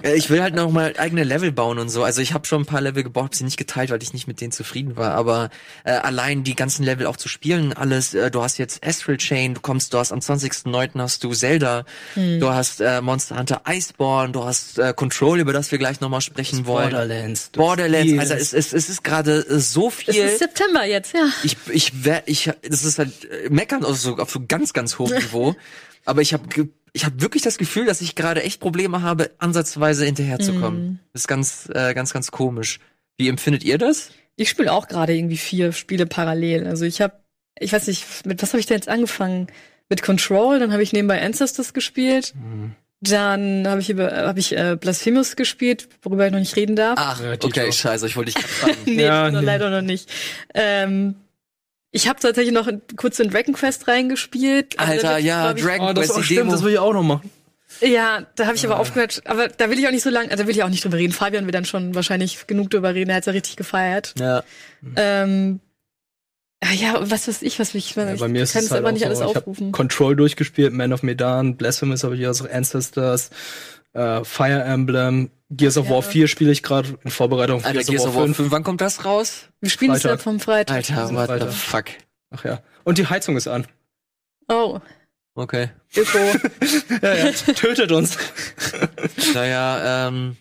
[0.02, 2.04] Äh, Ich will halt noch mal eigene Level bauen und so.
[2.04, 4.26] Also ich habe schon ein paar Level gebaut, hab sie nicht geteilt, weil ich nicht
[4.28, 5.12] mit denen zufrieden war.
[5.14, 5.48] Aber
[5.84, 9.54] äh, allein die ganzen Level auch zu spielen, alles, äh, du hast jetzt Astral Chain,
[9.54, 11.00] du kommst, du hast am 20.09.
[11.00, 11.86] hast du Zelda,
[12.16, 16.10] du hast äh, Monster Hunter Iceborne, du hast äh, Control, über das wir gleich noch
[16.10, 16.90] mal sprechen wollen.
[16.90, 17.48] Borderlands.
[17.54, 20.33] Borderlands, also es, es, es ist gerade äh, so Es viel.
[20.34, 21.28] Ist September jetzt, ja.
[21.42, 24.98] Ich, ich, wär, ich, das ist halt äh, meckern auf so, auf so ganz, ganz
[24.98, 25.54] hohem Niveau.
[26.04, 26.44] Aber ich habe
[26.92, 31.00] ich hab wirklich das Gefühl, dass ich gerade echt Probleme habe, ansatzweise hinterherzukommen.
[31.12, 32.78] Das ist ganz, äh, ganz, ganz komisch.
[33.16, 34.10] Wie empfindet ihr das?
[34.36, 36.66] Ich spiele auch gerade irgendwie vier Spiele parallel.
[36.66, 37.14] Also ich habe,
[37.58, 39.48] ich weiß nicht, mit was habe ich denn jetzt angefangen?
[39.88, 42.32] Mit Control, dann habe ich nebenbei Ancestors gespielt.
[43.08, 46.98] Dann habe ich über, habe ich äh, Blasphemous gespielt, worüber ich noch nicht reden darf.
[46.98, 48.76] Ach, okay, scheiße, ich wollte dich gerade fragen.
[48.86, 49.40] nee, Ja, nee.
[49.40, 50.08] leider noch nicht.
[50.54, 51.16] Ähm,
[51.90, 54.78] ich habe tatsächlich noch kurz in Dragon Quest reingespielt.
[54.78, 56.52] da Alter, wird, ja, ich, Dragon Oh, das Quest, auch die stimmt, Demo.
[56.52, 57.30] das will ich auch noch machen.
[57.80, 59.22] Ja, da habe ich aber aufgehört.
[59.24, 60.96] Aber da will ich auch nicht so lang, also da will ich auch nicht drüber
[60.96, 61.12] reden.
[61.12, 63.10] Fabian wird dann schon wahrscheinlich genug drüber reden.
[63.10, 64.14] Er hat's ja richtig gefeiert.
[64.18, 64.42] ja.
[64.96, 65.63] Ähm, ah
[66.72, 68.88] ja, was weiß ich, was ich, Ja, ich bei mir ist kann es halt aber
[68.88, 69.66] auch nicht alles so, ich aufrufen.
[69.68, 73.30] hab Control durchgespielt, Man of Medan, Blasphemous habe ich also Ancestors,
[73.92, 75.92] äh, Fire Emblem, Gears of Ja.
[75.92, 78.80] War 4 spiele ich gerade in Vorbereitung auf Alter, Gears of War 5, wann kommt
[78.80, 79.48] das raus?
[79.60, 80.76] Wir spielen es ja vom Freitag.
[80.76, 81.50] Alter, what Alter.
[81.50, 81.84] the fuck.
[82.30, 82.60] Ach ja.
[82.84, 83.66] Und die Heizung ist an.
[84.48, 84.80] Oh,
[85.36, 85.70] Okay.
[85.96, 86.18] Öko.
[87.02, 88.16] Ja, ja, tötet uns.
[89.34, 90.36] Naja, ähm,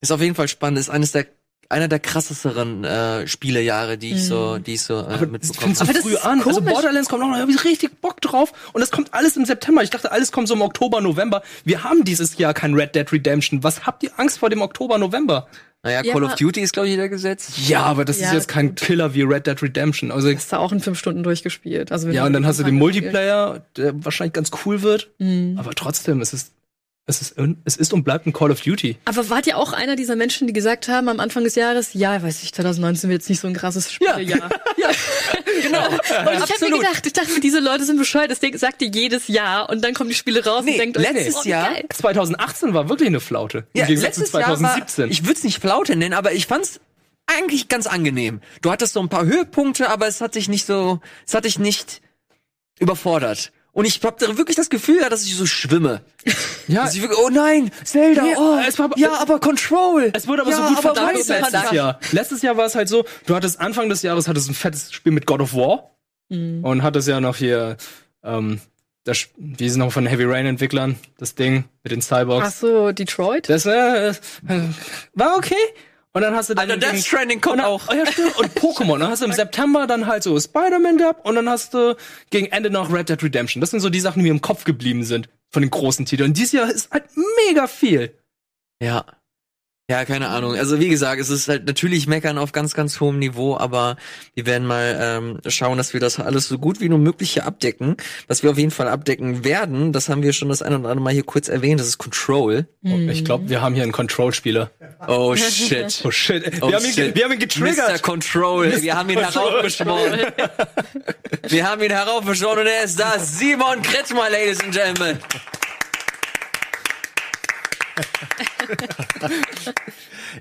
[0.00, 0.78] ist auf jeden Fall spannend.
[0.78, 1.26] Ist eines der
[1.70, 5.80] einer der krasseren äh, Spielejahre, die ich so, die ich so äh, Aber mitbekommen so
[5.80, 5.90] habe.
[5.90, 6.42] Aber das früh ist an.
[6.42, 6.60] Also.
[6.60, 8.52] Borderlands kommt noch, da hab ich richtig Bock drauf.
[8.72, 9.82] Und das kommt alles im September.
[9.82, 11.42] Ich dachte, alles kommt so im Oktober, November.
[11.64, 13.62] Wir haben dieses Jahr kein Red Dead Redemption.
[13.62, 15.46] Was habt ihr Angst vor dem Oktober, November?
[15.82, 17.52] Naja, Ja, Call of Duty ist glaube ich wieder gesetzt.
[17.66, 20.10] Ja, aber das Ja, ist jetzt kein Killer wie Red Dead Redemption.
[20.10, 21.90] Also Hast du auch in fünf Stunden durchgespielt.
[21.92, 22.74] Also Ja, und dann hast du den.
[22.74, 25.10] Multiplayer, der wahrscheinlich ganz cool wird.
[25.18, 25.56] Mhm.
[25.58, 26.52] Aber trotzdem, es ist,
[27.10, 27.34] es ist,
[27.64, 28.96] es ist und bleibt ein Call of Duty.
[29.04, 32.22] Aber wart ihr auch einer dieser Menschen, die gesagt haben am Anfang des Jahres, ja,
[32.22, 34.48] weiß ich, 2019 wird jetzt nicht so ein krasses Spielejahr.
[34.76, 34.90] Ja,
[35.62, 35.88] Genau.
[35.88, 39.28] Und ich habe mir gedacht, ich dachte, diese Leute sind bescheuert, das sagt ihr jedes
[39.28, 41.84] Jahr und dann kommen die Spiele raus Nee, und denkt, letztes oh, Jahr- geil.
[41.92, 43.66] 2018 war wirklich eine Flaute.
[43.74, 45.10] Ja, Im Gegensatz zu letztes Jahr war, 2017.
[45.10, 46.80] ich würde es nicht Flaute nennen, aber ich fand's
[47.26, 48.40] eigentlich ganz angenehm.
[48.62, 51.58] Du hattest so ein paar Höhepunkte, aber es hat dich nicht so, es hat dich
[51.58, 52.00] nicht
[52.78, 53.52] überfordert.
[53.72, 56.00] Und ich hab da wirklich das Gefühl, dass ich so schwimme.
[56.66, 60.10] ja, Dass ich wirklich, oh nein, Zelda, Nee, oh, es war- ja, aber Control.
[60.14, 61.70] es wurde aber ja, so gut Rise letztes.
[61.72, 62.00] Jahr.
[62.12, 65.12] Letztes Jahr war es halt so, du hattest Anfang des Jahres hattest ein fettes Spiel
[65.12, 65.90] mit God of War
[66.30, 66.64] Mhm.
[66.64, 67.76] und hattest ja noch hier,
[68.24, 68.60] ähm,
[69.04, 72.46] das, wie ist es noch von Heavy Rain Entwicklern, das Ding mit den Cyborgs.
[72.48, 73.48] Ach so, Detroit?
[73.48, 74.14] Das äh, äh,
[75.14, 75.54] war okay.
[76.12, 77.82] Und dann hast du dann Alter, Death Stranding kommt und auch.
[77.88, 78.36] Oh, ja, stimmt.
[78.36, 78.98] Und Pokémon.
[78.98, 81.96] Dann hast du im September dann halt so Spider-Man gehabt und dann hast du
[82.30, 83.60] gegen Ende noch Red Dead Redemption.
[83.60, 86.30] Das sind so die Sachen, die mir im Kopf geblieben sind von den großen Titeln.
[86.30, 87.04] Und dieses Jahr ist halt
[87.46, 88.18] mega viel.
[88.82, 89.04] Ja.
[89.90, 90.54] Ja, keine Ahnung.
[90.54, 93.96] Also wie gesagt, es ist halt natürlich meckern auf ganz, ganz hohem Niveau, aber
[94.34, 97.44] wir werden mal ähm, schauen, dass wir das alles so gut wie nur möglich hier
[97.44, 97.96] abdecken.
[98.28, 101.02] Was wir auf jeden Fall abdecken werden, das haben wir schon das eine oder andere
[101.02, 102.68] Mal hier kurz erwähnt, das ist Control.
[102.82, 104.70] Ich glaube, wir haben hier einen Control-Spieler.
[105.08, 106.02] Oh shit.
[106.04, 106.44] Oh shit.
[106.62, 107.12] Oh, wir, haben ihn, shit.
[107.12, 107.46] ge- wir haben ihn Mr.
[107.46, 108.02] getriggert.
[108.02, 108.80] Control.
[108.82, 110.20] Wir haben ihn heraufbeschworen.
[111.48, 113.18] Wir haben ihn heraufbeschworen und er ist da.
[113.18, 115.18] Simon Kretschmer, Ladies and Gentlemen.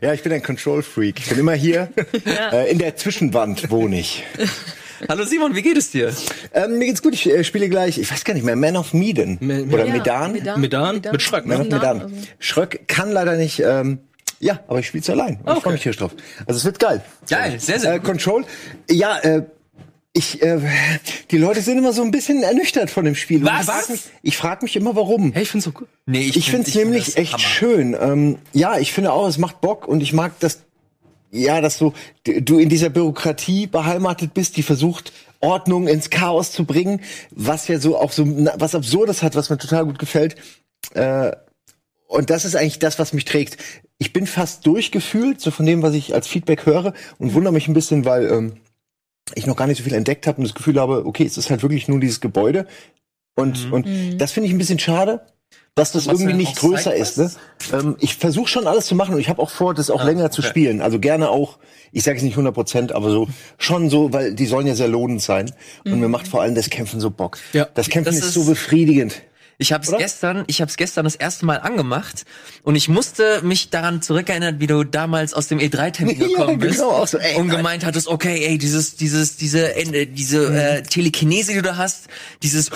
[0.02, 1.20] Ja, ich bin ein Control-Freak.
[1.20, 1.90] Ich bin immer hier.
[2.52, 4.24] Äh, in der Zwischenwand wohne ich.
[5.08, 6.14] Hallo Simon, wie geht es dir?
[6.54, 7.14] Ähm, mir geht's gut.
[7.14, 9.38] Ich äh, spiele gleich, ich weiß gar nicht mehr, Man of Medan.
[9.40, 10.60] Me- Oder Ja, Medan.
[10.60, 11.02] Medan?
[11.12, 11.54] Mit Schröck, ne?
[11.58, 12.14] Man of Medan, Medan.
[12.14, 12.28] also.
[12.40, 14.00] Schröck kann leider nicht, ähm,
[14.40, 15.40] ja, aber ich spiele es allein.
[15.44, 16.12] Und Ich freue mich hier drauf.
[16.46, 17.02] Also es wird geil.
[17.30, 18.06] Geil, sehr, sehr Äh, gut.
[18.08, 18.46] Control.
[18.90, 19.44] Ja, äh,
[20.14, 20.60] ich, äh,
[21.32, 23.44] die Leute sind immer so ein bisschen ernüchtert von dem Spiel.
[23.44, 23.62] Was?
[23.62, 25.32] Ich frage mich, ich frag mich immer, warum.
[25.34, 25.88] Hey, ich find's so gut.
[26.06, 27.44] Nee, Ich find- finde es find nämlich das echt Hammer.
[27.44, 27.98] schön.
[28.00, 30.62] Ähm, ja, ich finde auch, es macht Bock und ich mag das,
[31.32, 31.94] ja, dass du,
[32.24, 37.02] du in dieser Bürokratie beheimatet bist, die versucht, Ordnung ins Chaos zu bringen,
[37.32, 38.26] was ja so auch so
[38.58, 40.36] was Absurdes hat, was mir total gut gefällt.
[40.96, 41.32] Äh,
[42.08, 43.58] und das ist eigentlich das, was mich trägt.
[44.00, 47.68] Ich bin fast durchgefühlt, so von dem, was ich als Feedback höre, und wundere mich
[47.68, 48.54] ein bisschen, weil ähm,
[49.36, 51.50] ich noch gar nicht so viel entdeckt habe und das Gefühl habe, okay, es ist
[51.50, 52.66] halt wirklich nur dieses Gebäude.
[53.36, 55.22] Und, und das finde ich ein bisschen schade,
[55.76, 57.18] dass das Was irgendwie nicht größer ist.
[57.18, 57.32] Ne?
[57.72, 60.30] Ähm, ich versuche schon alles zu machen und ich habe auch vor, das auch länger
[60.30, 60.50] zu okay.
[60.50, 60.82] spielen.
[60.82, 61.58] Also gerne auch,
[61.92, 64.90] ich sage jetzt nicht 100 Prozent, aber so schon so, weil die sollen ja sehr
[64.90, 65.52] lohnend sein.
[65.86, 67.38] Und mir macht vor allem das Kämpfen so Bock.
[67.54, 67.68] Ja.
[67.74, 69.22] Das Kämpfen Das ist, ist- so befriedigend.
[69.62, 72.24] Ich habe es gestern, ich habe es gestern das erste Mal angemacht
[72.64, 76.78] und ich musste mich daran zurückerinnern, wie du damals aus dem E3-Termin Ja, gekommen bist
[76.80, 80.56] genau, auch so, ey, und gemeint hattest, okay, ey, dieses, dieses, diese, äh, diese Mhm.
[80.56, 82.08] äh, Telekinese, die du hast,
[82.42, 82.72] dieses,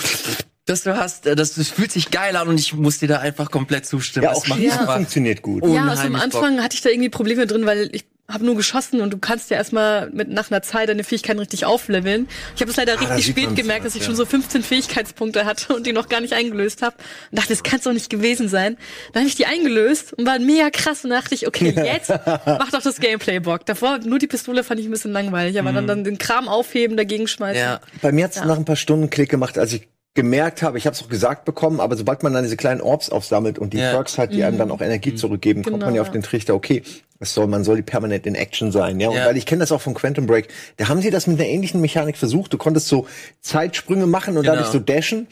[0.65, 3.19] das du hast, äh, das, das fühlt sich geil an und ich muss dir da
[3.19, 4.25] einfach komplett zustimmen.
[4.25, 5.63] Ja, auch macht Schießen einfach- funktioniert gut.
[5.63, 5.73] Oh.
[5.73, 9.01] Ja, also am Anfang hatte ich da irgendwie Probleme drin, weil ich habe nur geschossen
[9.01, 12.28] und du kannst ja erstmal mit nach einer Zeit deine Fähigkeiten richtig aufleveln.
[12.55, 14.07] Ich habe es leider Ah, richtig spät gemerkt, dass ich ja.
[14.07, 16.95] schon so 15 Fähigkeitspunkte hatte und die noch gar nicht eingelöst habe.
[17.32, 18.78] Und dachte, das kann doch nicht gewesen sein.
[19.11, 22.74] Dann habe ich die eingelöst und war mega krass und dachte ich, okay, jetzt macht
[22.74, 23.65] doch das Gameplay Bock.
[23.65, 26.95] Davor nur die Pistole fand ich ein bisschen langweilig, aber dann, dann den Kram aufheben,
[26.95, 27.61] dagegen schmeißen.
[27.61, 27.82] Ja.
[28.01, 30.95] Bei mir hat's nach ein paar Stunden Klick gemacht, als ich gemerkt habe, ich habe
[30.95, 33.91] es auch gesagt bekommen, aber sobald man dann diese kleinen Orbs aufsammelt und die Ja.
[33.91, 36.14] Perks hat, die einem dann auch Energie zurückgeben, kommt Genau, man ja auf ja.
[36.14, 36.84] den Trichter, okay,
[37.20, 39.09] es soll, man soll die permanent in Action sein, ja.
[39.09, 39.26] Und Ja.
[39.26, 41.82] weil ich kenne das auch von Quantum Break, da haben sie das mit einer ähnlichen
[41.82, 42.53] Mechanik versucht.
[42.53, 43.07] Du konntest so
[43.41, 44.55] Zeitsprünge machen und Genau.
[44.55, 45.28] dadurch so dashen.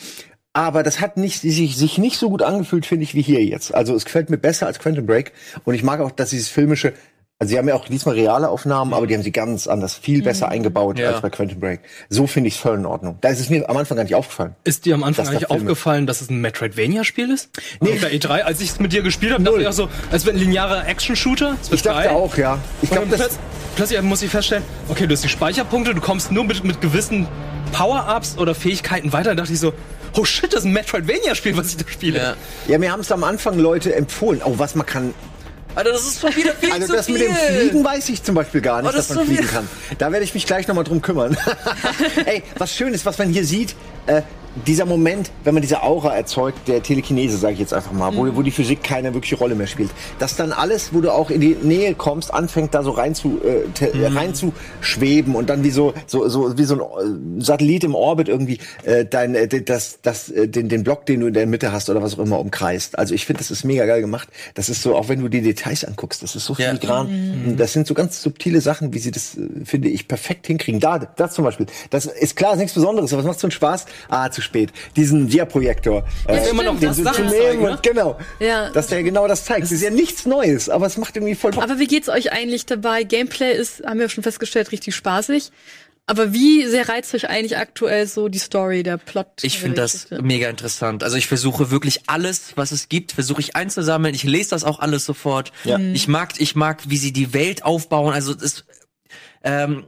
[0.53, 3.73] Aber das hat nicht, sich, sich nicht so gut angefühlt, finde ich, wie hier jetzt.
[3.73, 5.31] Also es gefällt mir besser als Quantum Break.
[5.63, 6.91] Und ich mag auch, dass dieses filmische,
[7.41, 10.21] also sie haben ja auch diesmal reale Aufnahmen, aber die haben sie ganz anders, viel
[10.21, 11.09] besser eingebaut Ja.
[11.09, 11.79] als bei Quantum Break.
[12.07, 13.17] So finde ich es voll in Ordnung.
[13.21, 14.53] Da ist es mir am Anfang gar nicht aufgefallen.
[14.63, 17.49] Ist dir am Anfang da eigentlich Filme- aufgefallen, dass es ein Metroidvania-Spiel ist?
[17.79, 17.93] Nee.
[17.93, 20.23] Auf der E3, als ich es mit dir gespielt habe, dachte ich auch so, es
[20.25, 21.57] wird ein linearer Action-Shooter.
[21.71, 22.15] Ich dachte geil.
[22.15, 22.59] auch, ja.
[22.83, 23.39] Ich glaube, das, plötz-
[23.75, 27.27] plötzlich muss ich feststellen, okay, du hast die Speicherpunkte, du kommst nur mit, mit gewissen
[27.71, 29.29] Power-Ups oder Fähigkeiten weiter.
[29.31, 29.73] Da dachte ich so,
[30.15, 32.17] oh shit, das ist ein Metroidvania-Spiel, was ich da spiele.
[32.19, 32.33] Ja.
[32.67, 34.41] ja, mir haben es am Anfang Leute empfohlen.
[34.45, 35.13] Oh, was man kann.
[35.75, 37.17] Alter, das ist schon wieder viel Also zu das viel.
[37.17, 39.67] mit dem Fliegen weiß ich zum Beispiel gar nicht, Oh, das dass man fliegen kann.
[39.97, 41.37] Da werde ich mich gleich nochmal drum kümmern.
[42.25, 43.75] Ey, was schön ist, was man hier sieht,
[44.07, 44.21] äh,
[44.65, 48.35] dieser Moment, wenn man diese Aura erzeugt, der Telekinese, sage ich jetzt einfach mal, wo,
[48.35, 51.39] wo die Physik keine wirkliche Rolle mehr spielt, dass dann alles, wo du auch in
[51.39, 55.63] die Nähe kommst, anfängt da so rein zu, äh, äh, rein zu schweben und dann
[55.63, 59.47] wie so, so, so wie so ein äh, Satellit im Orbit irgendwie äh, dein, äh,
[59.47, 62.23] das, das, äh, den, den Block, den du in der Mitte hast oder was auch
[62.23, 62.99] immer umkreist.
[62.99, 64.27] Also ich finde, das ist mega geil gemacht.
[64.55, 66.71] Das ist so, auch wenn du die Details anguckst, das ist so Ja.
[66.75, 67.55] filigran.
[67.57, 70.81] Das sind so ganz subtile Sachen, wie sie das, äh, finde ich, perfekt hinkriegen.
[70.81, 71.67] Da, das zum Beispiel.
[71.89, 73.85] Das ist klar, ist nichts Besonderes, aber es macht so einen Spaß.
[74.09, 74.71] Ah, zu spät.
[74.95, 76.05] Diesen Dia-Projektor.
[76.27, 77.71] Äh, immer noch den das so zu Sachen nehmen zeigen, ne?
[77.71, 78.19] und genau.
[78.39, 78.69] Ja.
[78.69, 79.63] Dass der genau das zeigt.
[79.63, 81.63] Das ist ja nichts Neues, aber es macht irgendwie voll Bock.
[81.63, 83.03] Aber wie geht's euch eigentlich dabei?
[83.03, 85.51] Gameplay ist, haben wir schon festgestellt, richtig spaßig.
[86.07, 89.27] Aber wie sehr reizt euch eigentlich aktuell so die Story, der Plot?
[89.43, 91.03] Ich finde das mega interessant.
[91.03, 94.13] Also ich versuche wirklich alles, was es gibt, versuche ich einzusammeln.
[94.13, 95.53] Ich lese das auch alles sofort.
[95.63, 95.77] Ja.
[95.77, 98.13] Ich mag, ich mag, wie sie die Welt aufbauen.
[98.13, 98.65] Also es
[99.43, 99.85] ähm,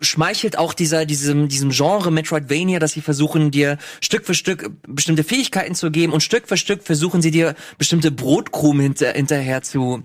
[0.00, 5.24] schmeichelt auch dieser diesem diesem Genre Metroidvania, dass sie versuchen dir Stück für Stück bestimmte
[5.24, 10.04] Fähigkeiten zu geben und Stück für Stück versuchen sie dir bestimmte Brotkrumen hinter, hinterher zu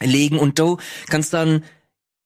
[0.00, 0.38] legen.
[0.38, 0.78] Und du
[1.08, 1.64] kannst dann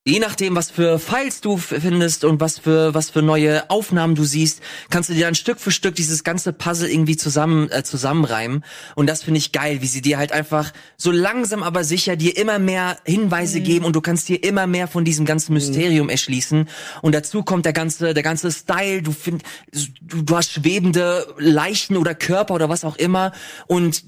[0.08, 4.22] Je nachdem, was für Files du findest und was für was für neue Aufnahmen du
[4.22, 8.64] siehst, kannst du dir dann Stück für Stück dieses ganze Puzzle irgendwie zusammen äh, zusammenreimen.
[8.94, 12.36] Und das finde ich geil, wie sie dir halt einfach so langsam aber sicher dir
[12.36, 16.68] immer mehr Hinweise geben und du kannst dir immer mehr von diesem ganzen Mysterium erschließen.
[17.02, 19.02] Und dazu kommt der ganze der ganze Style.
[19.02, 19.42] Du find,
[19.72, 23.32] du, du hast schwebende Leichen oder Körper oder was auch immer
[23.66, 24.04] und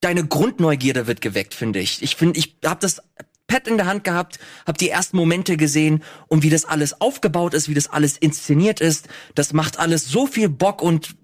[0.00, 2.04] deine Grundneugierde wird geweckt, finde ich.
[2.04, 3.02] Ich finde, ich habe das
[3.46, 7.54] Pad in der Hand gehabt, habe die ersten Momente gesehen und wie das alles aufgebaut
[7.54, 9.08] ist, wie das alles inszeniert ist.
[9.34, 11.14] Das macht alles so viel Bock und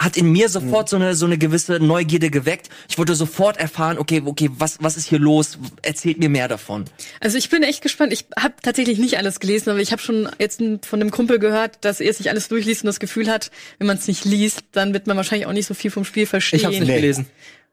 [0.00, 2.68] hat in mir sofort so eine so eine gewisse Neugierde geweckt.
[2.88, 5.58] Ich wollte sofort erfahren, okay, okay, was was ist hier los?
[5.82, 6.84] Erzählt mir mehr davon.
[7.18, 8.12] Also ich bin echt gespannt.
[8.12, 11.84] Ich habe tatsächlich nicht alles gelesen, aber ich habe schon jetzt von einem Kumpel gehört,
[11.84, 14.92] dass er sich alles durchliest und das Gefühl hat, wenn man es nicht liest, dann
[14.92, 16.60] wird man wahrscheinlich auch nicht so viel vom Spiel verstehen.
[16.60, 16.94] Ich hab's nicht Nee.
[16.94, 17.26] gelesen.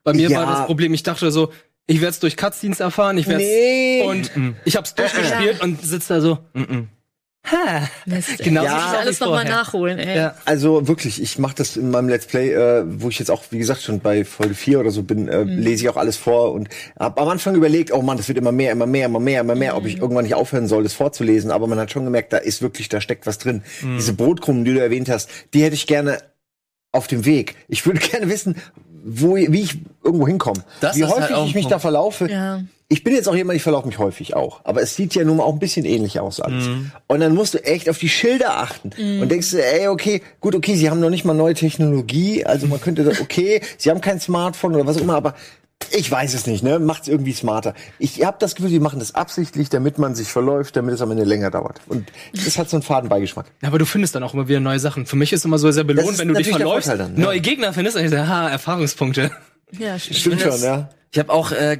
[0.03, 0.39] Bei mir Ja.
[0.39, 1.51] war das Problem, ich dachte so,
[1.87, 4.03] ich werde es durch Cutscenes erfahren, ich werde Nee.
[4.07, 4.31] und
[4.65, 6.39] ich habe es durchgespielt und sitze da so.
[7.51, 7.87] Ha.
[8.07, 9.55] Mist, Genau Das ist muss es alles wie noch mal vorher.
[9.55, 10.17] nachholen, ey.
[10.17, 10.35] Ja.
[10.45, 13.59] Also wirklich, ich mache das in meinem Let's Play, äh, wo ich jetzt auch, wie
[13.59, 16.69] gesagt, schon bei Folge 4 oder so bin, äh, lese ich auch alles vor und
[16.99, 19.53] habe am Anfang überlegt, oh Mann, das wird immer mehr, immer mehr, immer mehr, immer
[19.53, 21.51] mehr, ob ich irgendwann nicht aufhören soll, das vorzulesen.
[21.51, 23.61] Aber man hat schon gemerkt, da ist wirklich, da steckt was drin.
[23.83, 26.17] Diese Brotkrumen, die du erwähnt hast, die hätte ich gerne
[26.91, 27.57] auf dem Weg.
[27.67, 28.55] Ich würde gerne wissen,
[29.07, 30.63] wo, wie ich irgendwo hinkomme.
[30.79, 32.29] Das Wie halt häufig ein ich mich da verlaufe.
[32.31, 32.61] Ja.
[32.87, 34.61] Ich bin jetzt auch jemand, ich verlaufe mich häufig auch.
[34.63, 36.67] Aber es sieht ja nun mal auch ein bisschen ähnlich aus alles.
[36.67, 36.91] Mhm.
[37.07, 38.91] Und dann musst du echt auf die Schilder achten.
[39.21, 42.45] Und denkst du, ey, okay, gut, okay, sie haben noch nicht mal neue Technologie.
[42.45, 45.33] Also man könnte, da- okay, sie haben kein Smartphone oder was auch immer, aber
[45.91, 46.79] ich weiß es nicht, ne?
[46.79, 47.73] Macht's irgendwie smarter.
[47.99, 51.11] Ich habe das Gefühl, die machen das absichtlich, damit man sich verläuft, damit es am
[51.11, 51.81] Ende länger dauert.
[51.87, 53.47] Und das hat so einen Fadenbeigeschmack.
[53.61, 55.05] Ja, aber du findest dann auch immer wieder neue Sachen.
[55.05, 57.23] Für mich ist immer so sehr belohnt, wenn du dich verläufst, dann, ja.
[57.23, 59.31] neue Gegner findest, und ich sage, ha, Erfahrungspunkte.
[59.79, 60.17] Ja, stimmt.
[60.19, 60.89] Stimmt schon, ja.
[61.15, 61.77] Ich habe auch, äh,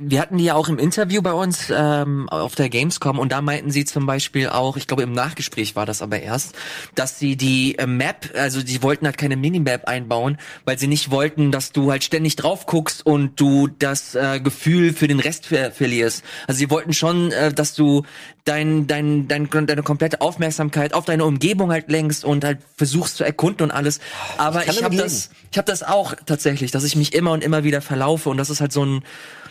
[0.00, 3.42] wir hatten die ja auch im Interview bei uns ähm, auf der Gamescom und da
[3.42, 6.54] meinten sie zum Beispiel auch, ich glaube im Nachgespräch war das aber erst,
[6.94, 11.10] dass sie die äh, Map, also die wollten halt keine Minimap einbauen, weil sie nicht
[11.10, 15.46] wollten, dass du halt ständig drauf guckst und du das äh, Gefühl für den Rest
[15.46, 16.22] ver verlierst.
[16.46, 18.04] Also sie wollten schon, äh, dass du
[18.48, 23.24] dein, dein, dein, deine komplette Aufmerksamkeit auf deine Umgebung halt lenkst und halt versuchst zu
[23.24, 24.00] erkunden und alles.
[24.38, 27.44] Aber kann ich, habe das, ich habe das auch tatsächlich, dass ich mich immer und
[27.44, 29.02] immer wieder verlaufe und das ist halt so ein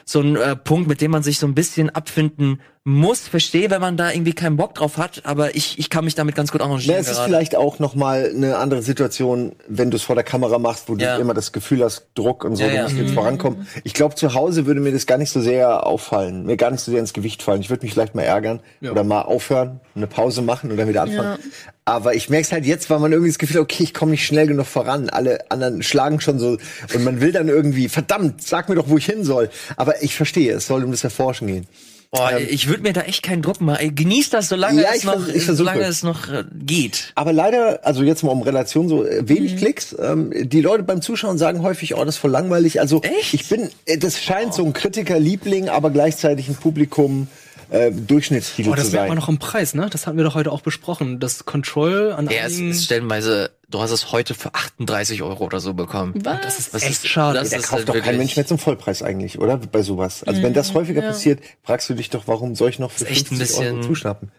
[0.10, 3.28] so ein äh, Punkt, mit dem man sich so ein bisschen abfinden muss.
[3.28, 6.36] Verstehe, wenn man da irgendwie keinen Bock drauf hat, aber ich, ich kann mich damit
[6.36, 6.96] ganz gut arrangieren.
[6.96, 7.28] Ja, es ist gerade.
[7.30, 10.96] vielleicht auch noch mal eine andere Situation, wenn du es vor der Kamera machst, wo
[10.96, 11.16] Ja.
[11.18, 12.84] du immer das Gefühl hast, Druck und so, Ja, du ja.
[12.84, 13.68] musst jetzt vorankommen.
[13.84, 16.80] Ich glaube, zu Hause würde mir das gar nicht so sehr auffallen, mir gar nicht
[16.82, 17.60] so sehr ins Gewicht fallen.
[17.62, 21.02] Ich würde mich vielleicht mal ärgern oder mal aufhören, eine Pause machen und dann wieder
[21.02, 21.40] anfangen.
[21.84, 24.12] Aber ich merke es halt jetzt, weil man irgendwie das Gefühl hat, okay, ich komme
[24.12, 25.10] nicht schnell genug voran.
[25.10, 26.58] Alle anderen schlagen schon so
[26.94, 29.50] und man will dann irgendwie, verdammt, sag mir doch, wo ich hin soll.
[29.78, 31.68] Aber ich verstehe, es soll um das Erforschen gehen.
[32.10, 33.94] Boah, ich würde mir da echt keinen Druck machen.
[33.94, 37.12] Genieß das, solange Ja, es noch, vers- solange es noch äh, geht.
[37.16, 39.58] Aber leider, also jetzt mal um Relation so äh, wenig Mhm.
[39.58, 39.96] Klicks.
[40.00, 42.80] Ähm, die Leute beim Zuschauen sagen häufig, oh, das ist voll langweilig.
[42.80, 43.34] Also Echt?
[43.34, 47.28] ich bin, äh, das scheint so ein Kritikerliebling, aber gleichzeitig ein Publikum
[47.70, 49.08] äh, Durchschnittstitel Oh, das zu merkt sein.
[49.10, 49.88] man noch im Preis, ne?
[49.90, 51.20] Das hatten wir doch heute auch besprochen.
[51.20, 52.72] Das Control an Ja, es einigen...
[52.72, 56.14] ist stellenweise, du hast es heute für 38 Euro oder so bekommen.
[56.24, 56.42] Was?
[56.42, 57.40] Das ist, das echt ist, schade.
[57.40, 59.58] Das Der ist kauft halt doch kein Mensch mehr zum Vollpreis eigentlich, oder?
[59.58, 60.24] Bei sowas.
[60.24, 61.10] Also wenn das häufiger ja.
[61.10, 63.76] passiert, fragst du dich doch, warum soll ich noch für Ist echt ein 50 Euro
[63.76, 64.32] bisschen- zuschnappen?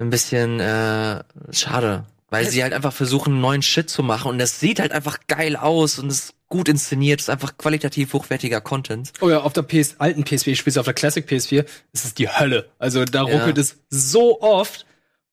[0.00, 2.04] ein bisschen äh, schade.
[2.30, 5.18] Weil sie halt einfach versuchen, einen neuen Shit zu machen und das sieht halt einfach
[5.28, 9.12] geil aus und ist gut inszeniert, ist einfach qualitativ hochwertiger Content.
[9.20, 12.14] Oh ja, auf der PS alten PS4, ich spiele auf der Classic PS4, ist es
[12.14, 12.68] die Hölle.
[12.78, 13.38] Also da Ja.
[13.38, 14.84] ruckelt es so oft.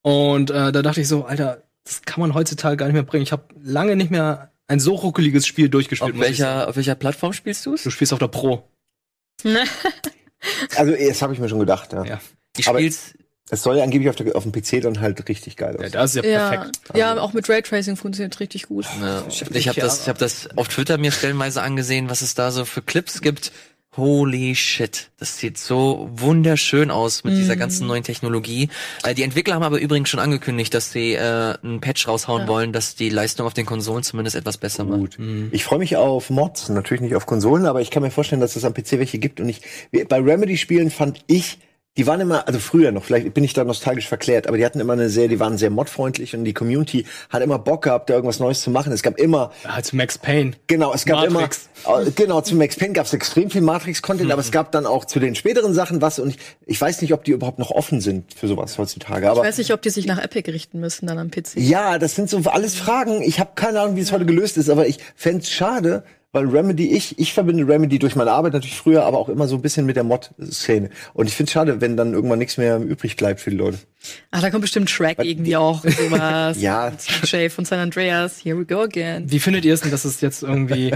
[0.02, 3.24] Und äh, da dachte ich so, Alter, das kann man heutzutage gar nicht mehr bringen.
[3.24, 6.12] Ich habe lange nicht mehr ein so ruckeliges Spiel durchgespielt.
[6.14, 6.56] Auf muss ich sagen.
[6.60, 7.84] welcher, auf welcher Plattform spielst du's?
[7.84, 8.70] Du spielst auf der Pro.
[10.76, 12.04] Also das habe ich mir schon gedacht, ja.
[12.06, 12.22] Ja.
[12.58, 13.14] Ich Aber- spiel's
[13.52, 15.92] Es soll ja angeblich auf, der, auf dem PC dann halt richtig geil Ja, aussehen.
[15.94, 16.80] das ist ja, Ja, perfekt.
[16.96, 18.86] ja, auch mit Raytracing funktioniert richtig gut.
[19.00, 22.22] Ja, Ich hab ich habe das, ich hab das auf Twitter mir stellenweise angesehen, was
[22.22, 23.52] es da so für Clips gibt.
[23.98, 28.68] Holy shit, das sieht so wunderschön aus mit dieser ganzen neuen Technologie.
[29.04, 32.48] Äh, die Entwickler haben aber übrigens schon angekündigt, dass sie äh, einen Patch raushauen Ja.
[32.50, 35.00] wollen, dass die Leistung auf den Konsolen zumindest etwas besser macht.
[35.00, 35.18] Gut.
[35.52, 38.58] Ich freue mich auf Mods, natürlich nicht auf Konsolen, aber ich kann mir vorstellen, dass
[38.58, 39.40] es am PC welche gibt.
[39.40, 39.62] Und ich
[40.10, 41.60] bei Remedy-Spielen fand ich,
[41.98, 44.80] die waren immer, also früher noch, vielleicht bin ich da nostalgisch verklärt, aber die hatten
[44.82, 48.16] immer eine sehr, die waren sehr modfreundlich und die Community hat immer Bock gehabt, da
[48.16, 48.92] irgendwas Neues zu machen.
[48.92, 50.52] Es gab immer, Ja, zu Max Payne.
[50.68, 51.70] genau, es gab Matrix.
[51.86, 54.86] immer, äh, genau, zu Max Payne gab es extrem viel Matrix-Content, aber es gab dann
[54.86, 57.72] auch zu den späteren Sachen was und ich, ich weiß nicht, ob die überhaupt noch
[57.72, 59.26] offen sind für sowas heutzutage.
[59.28, 61.56] Ich Aber weiß nicht, ob die sich nach Epic richten müssen dann am PC.
[61.56, 63.22] ja, das sind so alles Fragen.
[63.22, 66.04] Ich habe keine Ahnung, wie es heute gelöst ist, aber ich fänd's schade,
[66.36, 69.56] weil Remedy, ich, ich verbinde Remedy durch meine Arbeit natürlich früher, aber auch immer so
[69.56, 70.90] ein bisschen mit der Mod-Szene.
[71.14, 73.78] Und ich find's schade, wenn dann irgendwann nichts mehr übrig bleibt für die Leute.
[74.32, 76.58] Ach, da kommt bestimmt Shrek irgendwie auch sowas.
[76.62, 76.92] Ja.
[77.24, 79.32] Jay von San Andreas, here we go again.
[79.32, 80.94] Wie findet ihr es denn, dass es jetzt irgendwie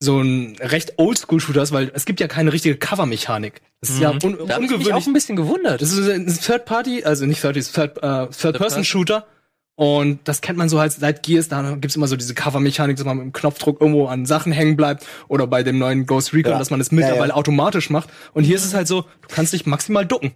[0.00, 1.72] so ein recht Oldschool-Shooter ist?
[1.72, 3.60] Weil es gibt ja keine richtige Cover-Mechanik.
[3.82, 5.06] Das ist ja un Da habe ich mich auch ungewöhnlich.
[5.08, 5.82] ein bisschen gewundert.
[5.82, 9.26] Das ist ein Third Party, also nicht Third, ist Third, äh, Third Person Shooter.
[9.74, 13.06] Und das kennt man so halt seit Gears, da gibt's immer so diese Cover-Mechanik, dass
[13.06, 15.06] man mit dem Knopfdruck irgendwo an Sachen hängen bleibt.
[15.28, 16.58] Oder bei dem neuen Ghost Recon, Ja.
[16.58, 17.34] dass man das mittlerweile Ja, ja.
[17.34, 18.10] automatisch macht.
[18.34, 20.32] Und hier ist es halt so, du kannst dich maximal ducken.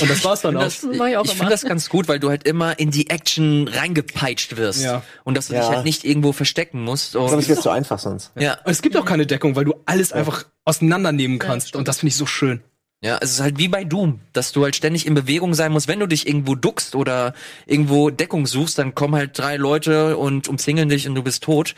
[0.00, 0.62] Und das war's dann auch.
[0.62, 3.68] Das, Das ich ich finde das ganz gut, weil du halt immer in die Action
[3.68, 4.82] reingepeitscht wirst.
[4.82, 5.02] Ja.
[5.24, 5.60] Und dass du Ja.
[5.60, 7.06] dich halt nicht irgendwo verstecken musst.
[7.06, 8.32] Ich glaube, Und, es wird zu einfach sonst.
[8.38, 8.58] ja.
[8.64, 11.74] Es gibt auch keine Deckung, weil du alles einfach auseinandernehmen kannst.
[11.76, 12.60] Und das finde ich so schön.
[13.02, 15.88] Ja, es ist halt wie bei Doom, dass du halt ständig in Bewegung sein musst.
[15.88, 17.32] Wenn du dich irgendwo duckst oder
[17.64, 21.74] irgendwo Deckung suchst, dann kommen halt drei Leute und umzingeln dich und du bist tot.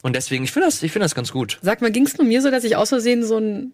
[0.00, 1.58] Und deswegen, ich finde das, ich finde das ganz gut.
[1.60, 3.72] Sag mal, ging's nur mir so, dass ich aus Versehen so ein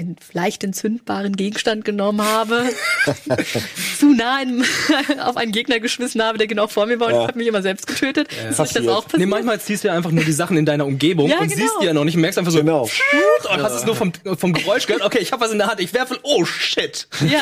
[0.00, 2.62] einen leicht entzündbaren Gegenstand genommen habe,
[3.98, 4.64] zu nah in,
[5.20, 7.22] auf einen Gegner geschmissen habe, der genau vor mir war und Ja.
[7.22, 8.28] ich habe mich immer selbst getötet.
[8.32, 8.88] Ist euch das Passiert.
[8.88, 9.28] auch Nee, passiert?
[9.30, 11.56] manchmal ziehst du ja einfach nur die Sachen in deiner Umgebung Ja, und genau.
[11.60, 12.82] siehst die ja noch nicht und merkst einfach so, Genau.
[12.82, 15.80] und hast es nur vom, vom Geräusch gehört, okay, ich habe was in der Hand,
[15.80, 17.08] ich werfe, oh shit.
[17.28, 17.40] Ja,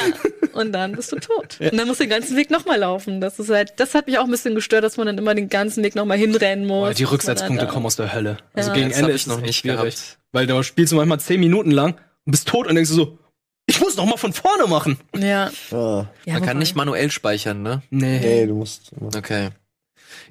[0.55, 1.59] und dann bist du tot.
[1.61, 3.21] Und dann musst du den ganzen Weg nochmal laufen.
[3.21, 5.51] Das ist halt, das hat mich auch ein bisschen gestört, dass man dann immer den
[5.51, 6.89] ganzen Weg nochmal hinrennen muss.
[6.89, 8.39] Boah, die Rücksetzpunkte dann- kommen aus der Hölle.
[8.55, 8.75] Also Ja.
[8.77, 9.79] gegen Das Ende ist noch es nicht schwierig.
[9.81, 10.19] gehabt.
[10.33, 11.95] Weil da spielst du manchmal zehn Minuten lang
[12.27, 13.19] und bist tot und denkst du so,
[13.69, 14.99] ich muss noch mal von vorne machen.
[15.17, 15.51] Ja.
[15.73, 17.83] Ah, ja Man kann nicht manuell speichern, ne?
[17.91, 18.21] Nee.
[18.21, 18.93] nee, du musst.
[18.95, 19.51] du musst- Okay.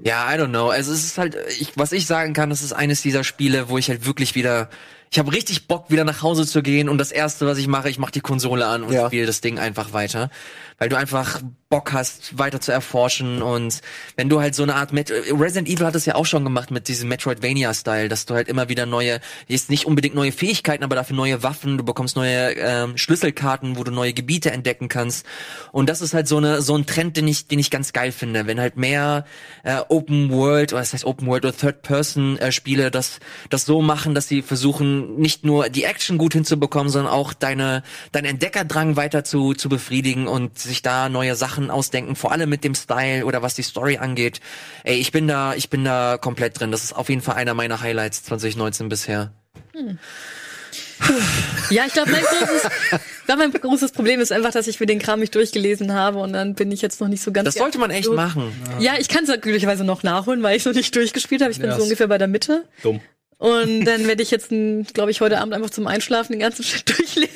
[0.04, 0.70] Ja, I don't know.
[0.70, 3.78] Also es ist halt, ich, was ich sagen kann, es ist eines dieser Spiele, wo
[3.78, 4.70] ich halt wirklich wieder,
[5.12, 7.90] ich habe richtig Bock, wieder nach Hause zu gehen und das erste, was ich mache,
[7.90, 9.08] ich mache die Konsole an und Ja.
[9.08, 10.30] spiele das Ding einfach weiter,
[10.78, 11.42] weil du einfach
[11.76, 13.82] Bock hast, weiter zu erforschen und
[14.16, 16.72] wenn du halt so eine Art Met Resident Evil hat es ja auch schon gemacht
[16.72, 19.20] mit diesem Metroidvania-Style, dass du halt immer wieder neue,
[19.50, 23.84] jetzt nicht unbedingt neue Fähigkeiten, aber dafür neue Waffen, du bekommst neue ähm, Schlüsselkarten, wo
[23.84, 25.26] du neue Gebiete entdecken kannst.
[25.74, 28.14] Und das ist halt so eine so ein Trend, den ich den ich ganz geil
[28.14, 29.26] finde, wenn halt mehr
[29.64, 33.20] äh, Open World oder das heißt Open World oder Third Person äh, Spiele das
[33.50, 37.84] das so machen, dass sie versuchen nicht nur die Action gut hinzubekommen, sondern auch deine
[38.14, 42.64] deinen Entdeckerdrang weiter zu zu befriedigen und sich da neue Sachen ausdenken, vor allem mit
[42.64, 44.40] dem Style oder was die Story angeht.
[44.84, 46.72] Ey, ich bin da ich bin da komplett drin.
[46.72, 49.32] Das ist auf jeden Fall einer meiner Highlights 2019 bisher.
[51.70, 52.72] Ja, ich glaube, mein großes,
[53.26, 56.34] glaub, mein großes Problem ist einfach, dass ich für den Kram nicht durchgelesen habe und
[56.34, 57.46] dann bin ich jetzt noch nicht so ganz.
[57.46, 58.52] Das sollte man echt so- machen.
[58.80, 61.52] Ja, ich kann es glücklicherweise noch nachholen, weil ich es noch nicht durchgespielt habe.
[61.52, 62.64] Ich bin Ja, so ungefähr bei der Mitte.
[62.82, 63.02] Dumm.
[63.38, 64.50] Und dann werde ich jetzt,
[64.94, 67.32] glaube ich, heute Abend einfach zum Einschlafen den ganzen Shit durchlesen.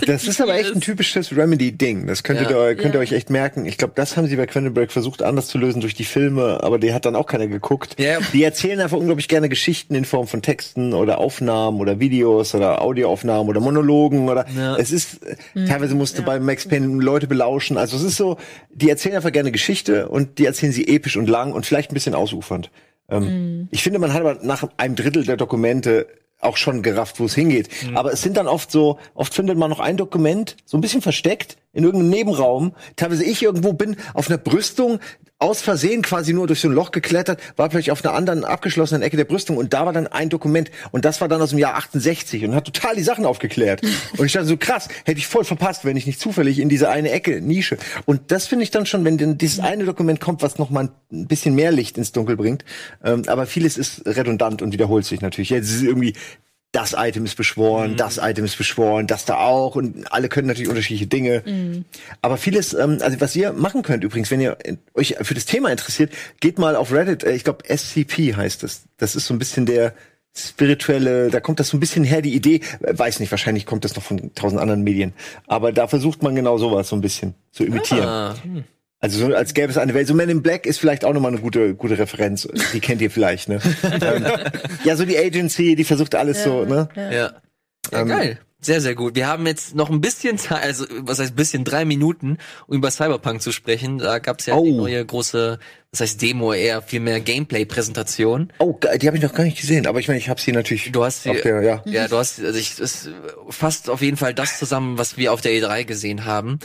[0.06, 2.06] Das ist aber echt ein typisches Remedy-Ding.
[2.06, 2.48] Das könnt, Ja.
[2.68, 3.00] ihr, könnt ihr Ja.
[3.00, 3.64] euch echt merken.
[3.66, 6.62] Ich glaube, das haben sie bei Quentin Break versucht anders zu lösen durch die Filme,
[6.62, 7.96] aber die hat dann auch keiner geguckt.
[7.98, 8.18] Ja.
[8.32, 12.82] Die erzählen einfach unglaublich gerne Geschichten in Form von Texten oder Aufnahmen oder Videos oder
[12.82, 14.76] Audioaufnahmen oder Monologen oder Ja.
[14.76, 17.76] es ist äh, teilweise musste bei Max Payne Leute belauschen.
[17.78, 18.36] Also es ist so,
[18.70, 21.94] die erzählen einfach gerne Geschichte und die erzählen sie episch und lang und vielleicht ein
[21.94, 22.70] bisschen ausufernd.
[23.08, 26.06] Ähm, Ich finde, man hat aber nach einem Drittel der Dokumente
[26.40, 27.68] auch schon gerafft, wo es hingeht.
[27.94, 31.00] Aber es sind dann oft so, oft findet man noch ein Dokument, so ein bisschen
[31.00, 32.74] versteckt, in irgendeinem Nebenraum.
[32.96, 34.98] Teilweise ich irgendwo bin auf einer Brüstung,
[35.38, 39.02] aus Versehen quasi nur durch so ein Loch geklettert, war vielleicht auf einer anderen abgeschlossenen
[39.02, 41.58] Ecke der Brüstung und da war dann ein Dokument und das war dann aus dem
[41.58, 43.82] Jahr 68 und hat total die Sachen aufgeklärt.
[44.16, 46.88] und ich dachte so krass, hätte ich voll verpasst, wenn ich nicht zufällig in diese
[46.88, 47.76] eine Ecke, Nische.
[48.06, 50.88] Und das finde ich dann schon, wenn denn dieses eine Dokument kommt, was noch mal
[51.12, 52.64] ein bisschen mehr Licht ins Dunkel bringt.
[53.04, 55.50] Ähm, aber vieles ist redundant und wiederholt sich natürlich.
[55.50, 56.14] Jetzt ist irgendwie
[56.72, 60.68] das Item ist beschworen, das Item ist beschworen, das da auch und alle können natürlich
[60.68, 61.42] unterschiedliche Dinge.
[62.20, 64.58] Aber vieles, ähm, also was ihr machen könnt übrigens, wenn ihr
[64.94, 68.84] euch für das Thema interessiert, geht mal auf Reddit, äh, ich glaube SCP heißt es.
[68.98, 69.94] Das ist so ein bisschen der
[70.34, 73.84] spirituelle, da kommt das so ein bisschen her, die Idee, äh, weiß nicht, wahrscheinlich kommt
[73.84, 75.14] das noch von tausend anderen Medien,
[75.46, 78.06] aber da versucht man genau sowas so ein bisschen zu imitieren.
[78.06, 78.34] Ah.
[79.06, 80.08] Also so als gäbe es eine Welt.
[80.08, 82.48] So Man in Black ist vielleicht auch nochmal eine gute, gute Referenz.
[82.72, 83.60] Die kennt ihr vielleicht, ne?
[83.84, 84.26] ähm,
[84.82, 86.88] ja, so die Agency, die versucht alles so, ne?
[86.96, 87.12] Ja.
[87.12, 87.32] ja
[87.92, 88.40] Ähm, geil.
[88.60, 89.14] Sehr, sehr gut.
[89.14, 92.90] Wir haben jetzt noch ein bisschen Zeit, also was heißt bisschen, drei Minuten, um über
[92.90, 93.98] Cyberpunk zu sprechen.
[93.98, 94.76] Da gab es ja die Oh.
[94.76, 95.60] neue große,
[95.92, 98.52] das heißt Demo, eher viel mehr Gameplay-Präsentation.
[98.58, 100.90] Oh, die habe ich noch gar nicht gesehen, aber ich meine, ich habe sie natürlich.
[100.90, 101.82] Du hast sie, der, ja.
[101.84, 103.08] ja, du hast, also ich, es
[103.50, 106.58] fasst auf jeden Fall das zusammen, was wir auf der E3 gesehen haben.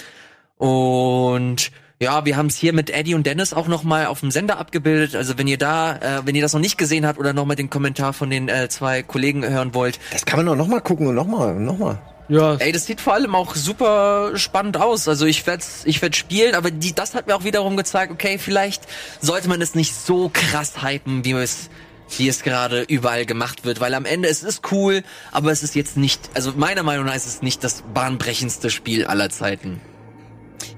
[0.57, 1.71] Und
[2.01, 4.57] ja, wir haben es hier mit Eddie und Dennis auch noch mal auf dem Sender
[4.57, 5.15] abgebildet.
[5.15, 7.55] Also wenn ihr da, äh, wenn ihr das noch nicht gesehen habt oder noch mal
[7.55, 10.81] den Kommentar von den äh, zwei Kollegen hören wollt, Das kann man doch noch mal
[10.81, 12.01] gucken und noch mal, und noch mal.
[12.27, 15.07] Ja, Ey, das sieht vor allem auch super spannend aus.
[15.07, 18.39] Also ich werde ich werd spielen, aber die, das hat mir auch wiederum gezeigt, okay,
[18.39, 18.81] vielleicht
[19.19, 21.69] sollte man es nicht so krass hypen, wie es
[22.17, 25.75] wie es gerade überall gemacht wird, weil am Ende es ist cool, aber es ist
[25.75, 29.79] jetzt nicht, also meiner Meinung nach ist es nicht das bahnbrechendste Spiel aller Zeiten.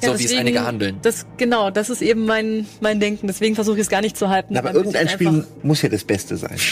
[0.01, 0.97] Ja, so wie es deswegen- einige handeln.
[1.01, 3.27] Das, genau, das ist eben mein, mein Denken.
[3.27, 4.55] Deswegen versuche ich es gar nicht zu halten.
[4.57, 6.57] Aber Man wird irgendein Spiel muss ja das Beste sein.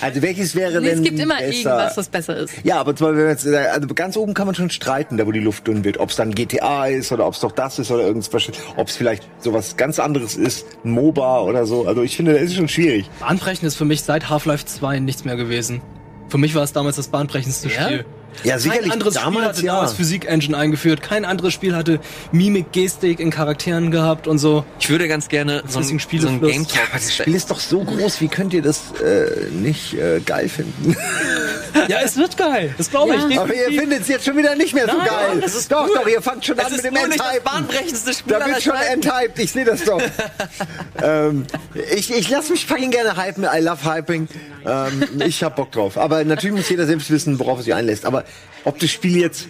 [0.00, 1.52] Also welches wäre Nee, denn es gibt immer besser?
[1.52, 2.54] irgendwas, was besser ist.
[2.62, 5.26] Ja, aber zum Beispiel, wenn jetzt, äh, also ganz oben kann man schon streiten, da
[5.26, 7.80] wo die Luft dünn wird, ob es dann GTA ist oder ob es doch das
[7.80, 8.30] ist oder irgendwas,
[8.76, 11.84] ob es vielleicht sowas ganz anderes ist, ein MOBA oder so.
[11.86, 13.10] Also ich finde, das ist schon schwierig.
[13.18, 15.80] Bahnbrechend ist für mich seit Half-Life 2 nichts mehr gewesen.
[16.28, 17.84] Für mich war es damals das bahnbrechendste Ja?
[17.86, 18.04] Spiel.
[18.44, 19.74] Ja, Kein sicherlich anderes Spiel damals hatte ja.
[19.74, 21.02] damals Physik-Engine eingeführt.
[21.02, 22.00] Kein anderes Spiel hatte
[22.32, 24.64] Mimik, Gestik in Charakteren gehabt und so.
[24.78, 26.40] Ich würde ganz gerne so ein, so ein.
[26.40, 26.82] Game Talk.
[26.90, 30.48] Aber das Spiel ist doch so groß, wie könnt ihr das äh, nicht äh, geil
[30.48, 30.96] finden?
[31.88, 32.74] Ja, es wird geil.
[32.76, 33.34] Das glaube ich.
[33.34, 33.42] Ja.
[33.42, 35.40] Aber ihr findet es jetzt schon wieder nicht mehr so Nein, geil.
[35.40, 35.94] das ist doch, cool.
[35.94, 39.02] doch, ihr fangt schon Es an mit dem Spiel Da wird schon Zeiten.
[39.02, 40.00] enthyped, ich sehe das doch.
[41.02, 41.46] ähm,
[41.96, 44.28] ich ich lasse mich fucking gerne hypen, I love hyping.
[44.66, 45.96] Ähm, ich hab Bock drauf.
[45.98, 48.04] Aber natürlich muss jeder selbst wissen, worauf er sich einlässt.
[48.04, 48.28] Aber aber
[48.64, 49.46] ob das Spiel jetzt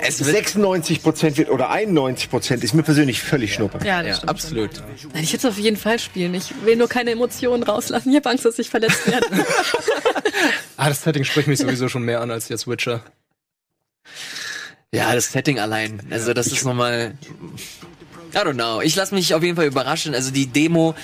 [0.00, 3.78] Es wird 96 Prozent wird oder 91 Prozent, ist mir persönlich völlig schnuppe.
[3.84, 4.30] Ja, das ja, stimmt.
[4.30, 4.70] absolut.
[5.12, 6.34] Nein, ich würde es auf jeden Fall spielen.
[6.34, 8.10] Ich will nur keine Emotionen rauslassen.
[8.10, 9.26] Ich habe Angst, dass ich verletzt werde.
[10.78, 13.02] Ah, das Setting spricht mich sowieso schon mehr an als jetzt Witcher.
[14.92, 16.00] Ja, das Setting allein.
[16.10, 17.14] Also das ist nochmal.
[18.36, 18.82] I don't know.
[18.82, 20.14] Ich lasse mich auf jeden Fall überraschen.
[20.14, 20.94] Also die Demo,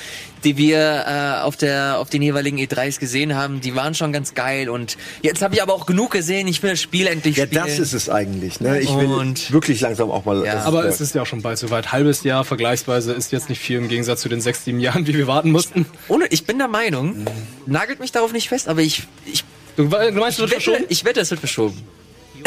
[0.44, 4.34] die wir äh, auf der auf den jeweiligen E3s gesehen haben, die waren schon ganz
[4.34, 4.68] geil.
[4.68, 6.46] Und jetzt habe ich aber auch genug gesehen.
[6.46, 7.64] Ich will das Spiel endlich Ja, spielen.
[7.66, 8.60] das ist es eigentlich.
[8.60, 8.80] Ne?
[8.80, 10.44] Ich will Und- wirklich langsam auch mal.
[10.44, 10.62] Ja.
[10.64, 11.90] Aber es ist ja auch schon bald soweit.
[11.92, 15.14] Halbes Jahr vergleichsweise ist jetzt nicht viel im Gegensatz zu den sechs, sieben Jahren, wie
[15.14, 15.86] wir warten mussten.
[16.08, 17.24] Ohne, ich bin der Meinung,
[17.64, 20.84] nagelt mich darauf nicht fest, aber ich ich, Du, du meinst, du wird wette, verschoben?
[20.90, 21.80] ich wette, es wird verschoben.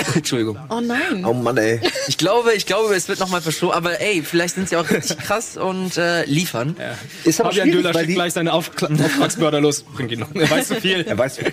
[0.15, 0.57] Entschuldigung.
[0.69, 1.23] Oh nein.
[1.25, 1.79] Oh Mann, ey.
[2.07, 3.73] Ich glaube, ich glaube, es wird nochmal verschoben.
[3.73, 6.75] Aber ey, vielleicht sind sie auch richtig krass und äh, liefern.
[7.23, 9.83] Ist aber Fabian weil schickt die, gleich seine Aufkla- Auftragsmörder los.
[9.83, 10.33] Bring ihn noch.
[10.33, 11.05] Er weiß zu viel.
[11.07, 11.43] Ja, weißt du.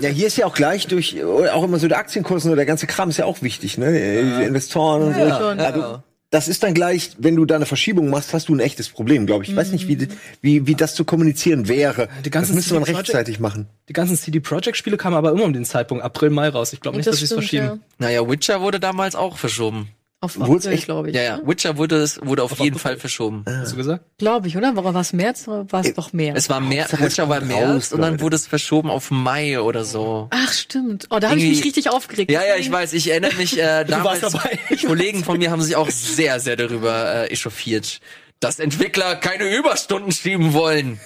[0.00, 2.86] Ja, hier ist ja auch gleich durch, auch immer so der Aktienkurs und der ganze
[2.86, 3.92] Kram ist ja auch wichtig, ne?
[3.92, 5.20] Die Investoren und so.
[5.20, 5.60] schon.
[5.60, 6.02] Also,
[6.32, 9.26] das ist dann gleich, wenn du da eine Verschiebung machst, hast du ein echtes Problem,
[9.26, 9.50] glaube ich.
[9.50, 10.08] Ich weiß nicht, wie,
[10.40, 12.08] wie, wie das zu kommunizieren wäre.
[12.24, 13.68] Die ganzen das müsste man rechtzeitig machen.
[13.90, 16.72] Die ganzen CD Projekt Spiele kamen aber immer um den Zeitpunkt April, Mai raus.
[16.72, 17.82] Ich glaube nicht, dass sie es verschieben.
[17.98, 19.90] Naja, Witcher wurde damals auch verschoben.
[20.24, 20.84] Auf April, echt?
[20.84, 21.16] glaube ich.
[21.16, 21.40] Ja, ja.
[21.44, 23.44] Witcher wurde es wurde auf jeden Fall verschoben.
[23.44, 24.04] Hast du gesagt?
[24.18, 24.76] Glaube ich, oder?
[24.76, 26.36] War es März oder war es doch mehr?
[26.36, 29.84] Es war es Witcher war März raus, und dann wurde es verschoben auf Mai oder
[29.84, 30.28] so.
[30.30, 31.08] Ach, stimmt.
[31.10, 32.30] Oh, da habe ich mich richtig aufgeregt.
[32.30, 34.22] Ja, ja, ich weiß, ich erinnere mich, äh, damals.
[34.86, 37.98] Kollegen von mir haben sich auch sehr, sehr darüber äh, echauffiert,
[38.38, 41.00] dass Entwickler keine Überstunden schieben wollen.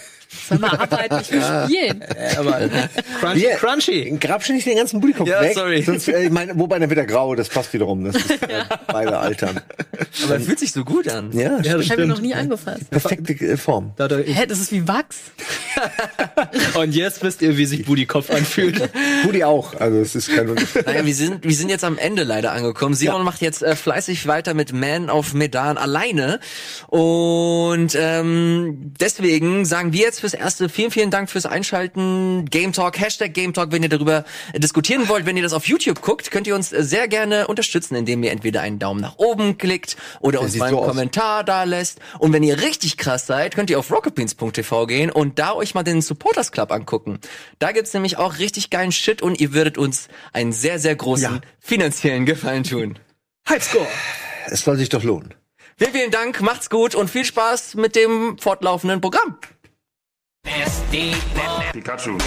[0.49, 2.05] Soll mal arbeiten, ich will spielen.
[2.39, 2.69] Aber
[3.21, 4.17] Crunchy, Hier, Crunchy.
[4.21, 5.55] Grabst du nicht den ganzen Budikopf Ja, weg?
[5.55, 5.83] sorry.
[5.83, 8.05] Sonst, äh, ich meine, wobei dann wird er grau, das passt wiederum.
[8.05, 9.61] Das ist äh, beide altern.
[10.25, 11.31] Aber er fühlt sich so gut an.
[11.33, 12.91] Ja, Ja, das Ich habe ihn noch nie angefasst.
[12.91, 13.93] perfekte äh, Form.
[13.97, 15.17] Da, da, Hä, das ist wie Wachs.
[16.75, 18.91] und jetzt wisst ihr, wie sich Booty Kopf anfühlt.
[19.25, 20.47] Budi auch, also es ist kein.
[20.87, 22.95] Naja, wir sind, wir sind jetzt am Ende leider angekommen.
[22.95, 23.25] Simon Ja.
[23.25, 26.41] macht jetzt äh, fleißig weiter mit Man of Medan alleine.
[26.89, 32.45] Und ähm, deswegen sagen wir jetzt fürs Erste vielen, vielen Dank fürs Einschalten.
[32.51, 35.27] Game Talk, Hashtag Game Talk, wenn ihr darüber äh, diskutieren wollt.
[35.27, 38.31] Wenn ihr das auf YouTube guckt, könnt ihr uns äh, sehr gerne unterstützen, indem ihr
[38.33, 40.91] entweder einen Daumen nach oben klickt oder uns sieht mal so einen aus.
[40.95, 42.01] Kommentar da lässt.
[42.19, 45.83] Und wenn ihr richtig krass seid, könnt ihr auf rocketbeans.tv gehen und da euch mal
[45.83, 47.19] den Supporters Club angucken.
[47.59, 51.35] Da gibt's nämlich auch richtig geilen Shit und ihr würdet uns einen sehr, sehr großen
[51.37, 51.41] Ja.
[51.61, 52.99] finanziellen Gefallen tun.
[53.49, 53.87] Highscore.
[54.47, 55.35] Es soll sich doch lohnen.
[55.79, 59.37] Vielen, vielen Dank, macht's gut und viel Spaß mit dem fortlaufenden Programm.
[61.73, 62.19] Pikachu.